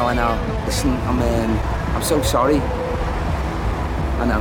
I 0.08 0.14
know. 0.14 0.64
Listen, 0.66 0.91
I'm 0.91 1.20
um, 1.20 1.60
I'm 1.93 2.01
so 2.01 2.22
sorry. 2.22 2.60
I 2.60 4.26
know. 4.26 4.39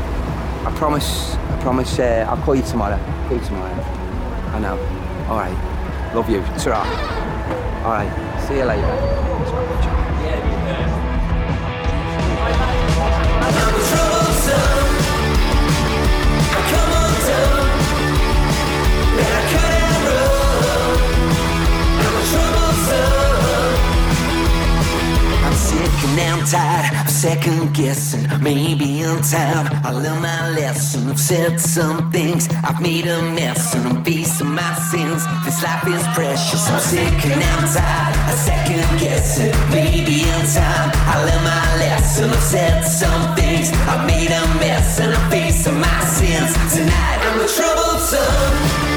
I 0.64 0.72
promise. 0.76 1.34
I 1.34 1.60
promise. 1.60 1.98
Uh, 1.98 2.24
I'll 2.28 2.36
call 2.44 2.54
you 2.54 2.62
tomorrow. 2.62 2.94
I'll 2.94 3.28
Call 3.28 3.36
you 3.36 3.44
tomorrow. 3.44 3.74
I 4.54 4.60
know. 4.60 4.78
All 5.28 5.36
right. 5.36 6.14
Love 6.14 6.30
you. 6.30 6.40
Alright. 6.40 6.86
All 7.84 7.90
right. 7.90 8.46
See 8.46 8.58
you 8.58 8.64
later. 8.64 9.16
It's 19.18 19.65
and 26.08 26.20
I'm 26.20 26.46
tired 26.46 27.06
of 27.06 27.10
second 27.10 27.74
guessing. 27.74 28.26
Maybe 28.42 29.00
in 29.00 29.20
time 29.22 29.66
I'll 29.84 30.00
learn 30.00 30.22
my 30.22 30.50
lesson. 30.50 31.08
I've 31.08 31.18
said 31.18 31.60
some 31.60 32.10
things, 32.10 32.48
I've 32.64 32.80
made 32.80 33.06
a 33.06 33.22
mess, 33.22 33.74
and 33.74 33.86
I'm 33.88 34.04
facing 34.04 34.52
my 34.54 34.74
sins. 34.90 35.24
This 35.44 35.62
life 35.62 35.86
is 35.86 36.06
precious. 36.14 36.68
I'm 36.68 36.80
sick 36.80 37.24
and 37.26 37.42
I'm 37.42 37.64
tired 37.74 38.14
of 38.30 38.38
second 38.38 39.00
guessing. 39.00 39.54
Maybe 39.70 40.22
in 40.22 40.42
time 40.54 40.90
I'll 41.10 41.26
learn 41.26 41.44
my 41.44 41.76
lesson. 41.78 42.30
I've 42.30 42.42
said 42.42 42.82
some 42.82 43.34
things, 43.36 43.70
I've 43.90 44.06
made 44.06 44.30
a 44.30 44.42
mess, 44.60 45.00
and 45.00 45.14
I'm 45.14 45.30
facing 45.30 45.80
my 45.80 46.00
sins. 46.04 46.52
Tonight 46.74 47.18
I'm 47.26 47.40
a 47.40 47.48
troublesome. 47.48 48.86
I 48.86 48.95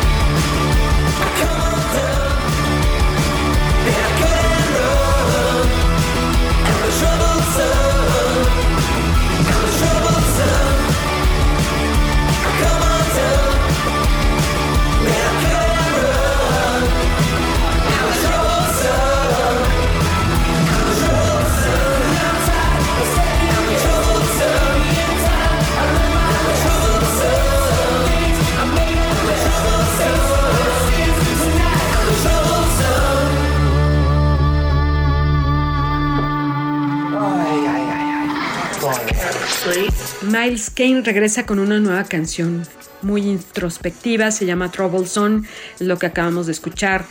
Miles 40.22 40.70
Kane 40.70 41.02
regresa 41.02 41.46
con 41.46 41.60
una 41.60 41.80
nueva 41.80 42.04
canción. 42.04 42.66
muy 43.02 43.22
introspectiva, 43.22 44.30
se 44.30 44.46
llama 44.46 44.72
Trouble 44.72 45.08
Zone, 45.08 45.48
es 45.80 45.88
lo 45.88 45.98
que 45.98 46.08
acabamos 46.08 46.48
de 46.48 46.52
escuchar. 46.52 47.06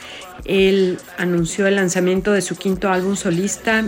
Él 0.45 0.99
anunció 1.16 1.66
el 1.66 1.77
lanzamiento 1.77 2.33
de 2.33 2.43
su 2.43 2.57
quinto 2.57 2.91
álbum 2.91 3.16
solista 3.16 3.85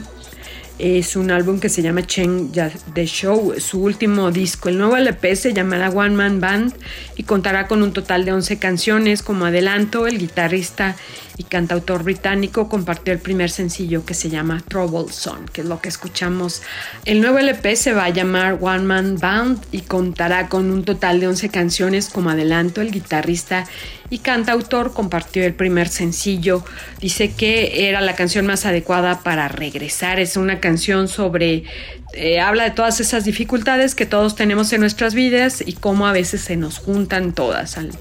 es 0.80 1.14
un 1.14 1.30
álbum 1.30 1.60
que 1.60 1.68
se 1.68 1.82
llama 1.82 2.06
Chen 2.06 2.50
The 2.94 3.06
Show, 3.06 3.54
su 3.58 3.82
último 3.82 4.30
disco. 4.30 4.70
El 4.70 4.78
nuevo 4.78 4.96
LP 4.96 5.36
se 5.36 5.52
llamará 5.52 5.90
One 5.90 6.16
Man 6.16 6.40
Band 6.40 6.72
y 7.16 7.24
contará 7.24 7.66
con 7.66 7.82
un 7.82 7.92
total 7.92 8.24
de 8.24 8.32
11 8.32 8.58
canciones. 8.58 9.22
Como 9.22 9.44
adelanto, 9.44 10.06
el 10.06 10.18
guitarrista 10.18 10.96
y 11.36 11.44
cantautor 11.44 12.02
británico 12.02 12.68
compartió 12.68 13.12
el 13.12 13.18
primer 13.18 13.50
sencillo 13.50 14.04
que 14.04 14.14
se 14.14 14.30
llama 14.30 14.62
Trouble 14.68 15.12
Song, 15.12 15.48
que 15.52 15.60
es 15.60 15.66
lo 15.66 15.80
que 15.80 15.90
escuchamos. 15.90 16.62
El 17.04 17.20
nuevo 17.20 17.38
LP 17.38 17.76
se 17.76 17.92
va 17.92 18.04
a 18.04 18.10
llamar 18.10 18.58
One 18.60 18.84
Man 18.84 19.18
Band 19.18 19.62
y 19.72 19.82
contará 19.82 20.48
con 20.48 20.70
un 20.70 20.84
total 20.84 21.20
de 21.20 21.28
11 21.28 21.50
canciones. 21.50 22.08
Como 22.08 22.30
adelanto, 22.30 22.80
el 22.80 22.90
guitarrista 22.90 23.66
y 24.10 24.18
cantautor 24.18 24.92
compartió 24.92 25.44
el 25.44 25.54
primer 25.54 25.88
sencillo. 25.88 26.64
Dice 27.00 27.32
que 27.32 27.88
era 27.88 28.00
la 28.00 28.16
canción 28.16 28.46
más 28.46 28.66
adecuada 28.66 29.20
para 29.20 29.48
regresar. 29.48 30.18
Es 30.18 30.36
una 30.36 30.60
canción 30.60 31.08
sobre 31.08 31.64
eh, 32.12 32.40
habla 32.40 32.64
de 32.64 32.70
todas 32.72 33.00
esas 33.00 33.24
dificultades 33.24 33.94
que 33.94 34.04
todos 34.04 34.34
tenemos 34.34 34.72
en 34.72 34.80
nuestras 34.80 35.14
vidas 35.14 35.62
y 35.64 35.74
cómo 35.74 36.08
a 36.08 36.12
veces 36.12 36.40
se 36.40 36.56
nos 36.56 36.78
juntan 36.78 37.32
todas 37.32 37.78
al, 37.78 37.92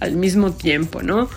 al 0.00 0.12
mismo 0.12 0.52
tiempo, 0.52 1.02
¿no? 1.02 1.30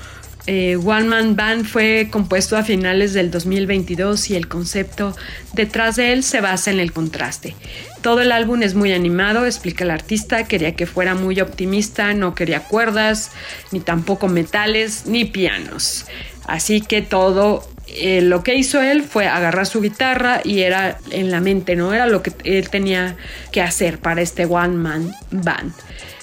Eh, 0.47 0.77
One 0.77 1.09
Man 1.09 1.35
Band 1.35 1.65
fue 1.65 2.07
compuesto 2.09 2.55
a 2.55 2.63
finales 2.63 3.13
del 3.13 3.29
2022 3.31 4.29
y 4.29 4.35
el 4.37 4.47
concepto 4.47 5.15
detrás 5.53 5.97
de 5.97 6.13
él 6.13 6.23
se 6.23 6.39
basa 6.39 6.71
en 6.71 6.79
el 6.79 6.93
contraste. 6.93 7.53
Todo 8.01 8.21
el 8.21 8.31
álbum 8.31 8.63
es 8.63 8.73
muy 8.73 8.93
animado, 8.93 9.45
explica 9.45 9.83
el 9.83 9.91
artista, 9.91 10.45
quería 10.45 10.73
que 10.75 10.85
fuera 10.85 11.15
muy 11.15 11.41
optimista, 11.41 12.13
no 12.13 12.33
quería 12.33 12.61
cuerdas, 12.61 13.31
ni 13.73 13.81
tampoco 13.81 14.29
metales, 14.29 15.05
ni 15.05 15.25
pianos. 15.25 16.05
Así 16.45 16.79
que 16.79 17.01
todo 17.01 17.67
eh, 17.87 18.21
lo 18.21 18.43
que 18.43 18.55
hizo 18.55 18.81
él 18.81 19.03
fue 19.03 19.27
agarrar 19.27 19.65
su 19.65 19.81
guitarra 19.81 20.39
y 20.45 20.61
era 20.61 20.97
en 21.11 21.29
la 21.29 21.41
mente, 21.41 21.75
¿no? 21.75 21.93
Era 21.93 22.05
lo 22.05 22.23
que 22.23 22.31
él 22.45 22.69
tenía 22.69 23.17
que 23.51 23.61
hacer 23.61 23.99
para 23.99 24.21
este 24.21 24.45
One 24.45 24.75
Man 24.75 25.13
Band. 25.31 25.73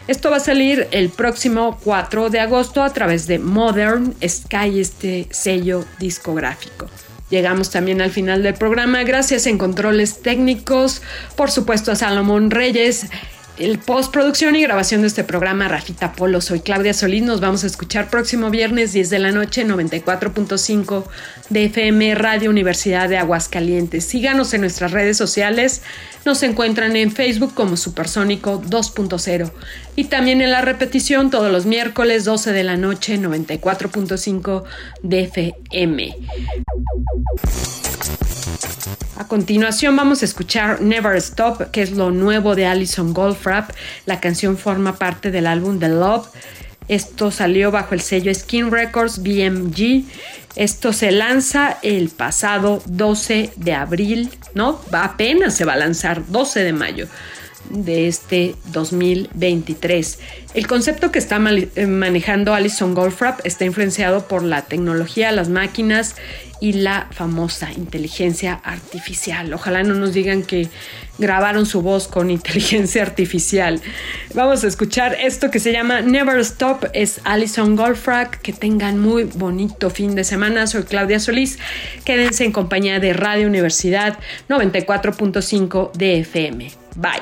Esto 0.07 0.31
va 0.31 0.37
a 0.37 0.41
salir 0.41 0.87
el 0.91 1.09
próximo 1.09 1.79
4 1.83 2.29
de 2.29 2.39
agosto 2.39 2.83
a 2.83 2.93
través 2.93 3.27
de 3.27 3.39
Modern 3.39 4.15
Sky, 4.23 4.79
este 4.79 5.27
sello 5.31 5.87
discográfico. 5.99 6.91
Llegamos 7.31 7.71
también 7.71 8.03
al 8.03 8.11
final 8.11 8.43
del 8.43 8.53
programa, 8.53 9.03
gracias 9.03 9.47
en 9.47 9.57
controles 9.57 10.21
técnicos, 10.21 11.01
por 11.37 11.51
supuesto 11.51 11.91
a 11.91 11.97
Salomón 11.97 12.51
Reyes, 12.51 13.07
el 13.59 13.79
postproducción 13.79 14.57
y 14.57 14.63
grabación 14.63 15.03
de 15.03 15.07
este 15.07 15.23
programa, 15.23 15.69
Rafita 15.69 16.13
Polo. 16.13 16.41
Soy 16.41 16.61
Claudia 16.61 16.93
Solís. 16.93 17.23
Nos 17.23 17.41
vamos 17.41 17.63
a 17.65 17.69
escuchar 17.69 18.11
próximo 18.11 18.51
viernes 18.51 18.93
10 18.93 19.11
de 19.11 19.19
la 19.19 19.31
noche, 19.31 19.65
94.5 19.65 21.05
de 21.51 21.65
FM 21.67 22.15
Radio 22.17 22.51
Universidad 22.51 23.09
de 23.09 23.19
Aguascalientes. 23.19 24.05
Síganos 24.05 24.55
en 24.55 24.63
nuestras 24.63 24.91
redes 24.91 25.17
sociales. 25.17 25.83
Nos 26.25 26.43
encuentran 26.43 26.97
en 26.97 27.13
Facebook 27.13 27.55
como 27.55 27.77
Supersónico 27.77 28.61
2.0 28.63 29.53
y 29.95 30.05
también 30.05 30.41
en 30.41 30.51
la 30.51 30.61
repetición 30.61 31.31
todos 31.31 31.53
los 31.53 31.67
miércoles 31.67 32.25
12 32.25 32.53
de 32.53 32.65
la 32.65 32.77
noche, 32.77 33.19
94.5 33.19 34.65
de 35.03 35.21
FM. 35.23 36.17
A 39.17 39.27
continuación 39.29 39.97
vamos 39.97 40.23
a 40.23 40.25
escuchar 40.25 40.81
Never 40.81 41.17
Stop, 41.17 41.71
que 41.71 41.83
es 41.83 41.93
lo 41.93 42.11
nuevo 42.11 42.55
de 42.55 42.67
Alison 42.67 43.15
Goldfrapp. 43.15 43.71
La 44.07 44.21
canción 44.21 44.59
forma 44.59 44.97
parte 44.97 45.31
del 45.31 45.47
álbum 45.47 45.79
The 45.79 45.89
Love. 45.89 46.29
Esto 46.89 47.31
salió 47.31 47.71
bajo 47.71 47.95
el 47.95 48.01
sello 48.01 48.35
Skin 48.35 48.71
Records 48.71 49.23
BMG. 49.23 50.05
Esto 50.57 50.93
se 50.93 51.11
lanza 51.11 51.79
el 51.83 52.11
pasado 52.11 52.83
12 52.87 53.53
de 53.57 53.73
abril, 53.75 54.31
¿no? 54.55 54.81
Apenas 54.93 55.55
se 55.55 55.65
va 55.65 55.73
a 55.73 55.77
lanzar 55.77 56.27
12 56.29 56.61
de 56.61 56.73
mayo 56.73 57.09
de 57.71 58.09
este 58.09 58.55
2023. 58.73 60.19
El 60.55 60.67
concepto 60.67 61.11
que 61.11 61.19
está 61.19 61.37
eh, 61.37 61.87
manejando 61.87 62.55
Alison 62.55 62.95
Goldfrapp 62.95 63.41
está 63.45 63.65
influenciado 63.65 64.29
por 64.29 64.43
la 64.43 64.63
tecnología, 64.63 65.33
las 65.33 65.49
máquinas 65.49 66.17
y 66.61 66.73
la 66.73 67.09
famosa 67.11 67.73
inteligencia 67.73 68.55
artificial. 68.55 69.53
Ojalá 69.53 69.83
no 69.83 69.95
nos 69.95 70.15
digan 70.15 70.43
que 70.43 70.69
grabaron 71.19 71.67
su 71.67 71.83
voz 71.83 72.09
con 72.09 72.31
inteligencia 72.39 73.03
artificial. 73.03 73.81
Vamos 74.35 74.65
a 74.65 74.69
escuchar 74.69 75.17
esto 75.21 75.51
que 75.51 75.59
se 75.59 75.73
llama 75.73 76.01
Never 76.01 76.39
Stop. 76.39 76.87
Es 76.93 77.21
Alison 77.25 77.77
Goldfrapp. 77.77 78.35
Que 78.37 78.53
tengan 78.53 78.99
muy 78.99 79.25
bonito 79.25 79.91
fin 79.91 80.15
de 80.15 80.25
semana. 80.25 80.67
Soy 80.67 80.85
Claudia 80.85 81.21
Solís. 81.21 81.59
Quédense 82.05 82.45
en 82.45 82.53
compañía 82.53 83.01
de 83.01 83.13
Radio 83.13 83.47
Universidad 83.47 84.19
94.5 84.49 85.93
de 85.93 86.21
FM. 86.21 86.84
Bye. 86.97 87.21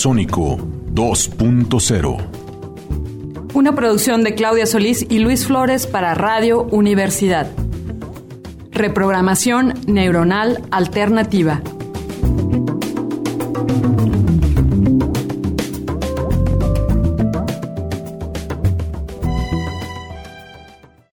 Supersónico 0.00 0.56
2.0. 0.94 3.52
Una 3.52 3.74
producción 3.74 4.24
de 4.24 4.34
Claudia 4.34 4.64
Solís 4.64 5.04
y 5.10 5.18
Luis 5.18 5.46
Flores 5.46 5.86
para 5.86 6.14
Radio 6.14 6.62
Universidad. 6.62 7.50
Reprogramación 8.70 9.74
neuronal 9.86 10.62
alternativa. 10.70 11.60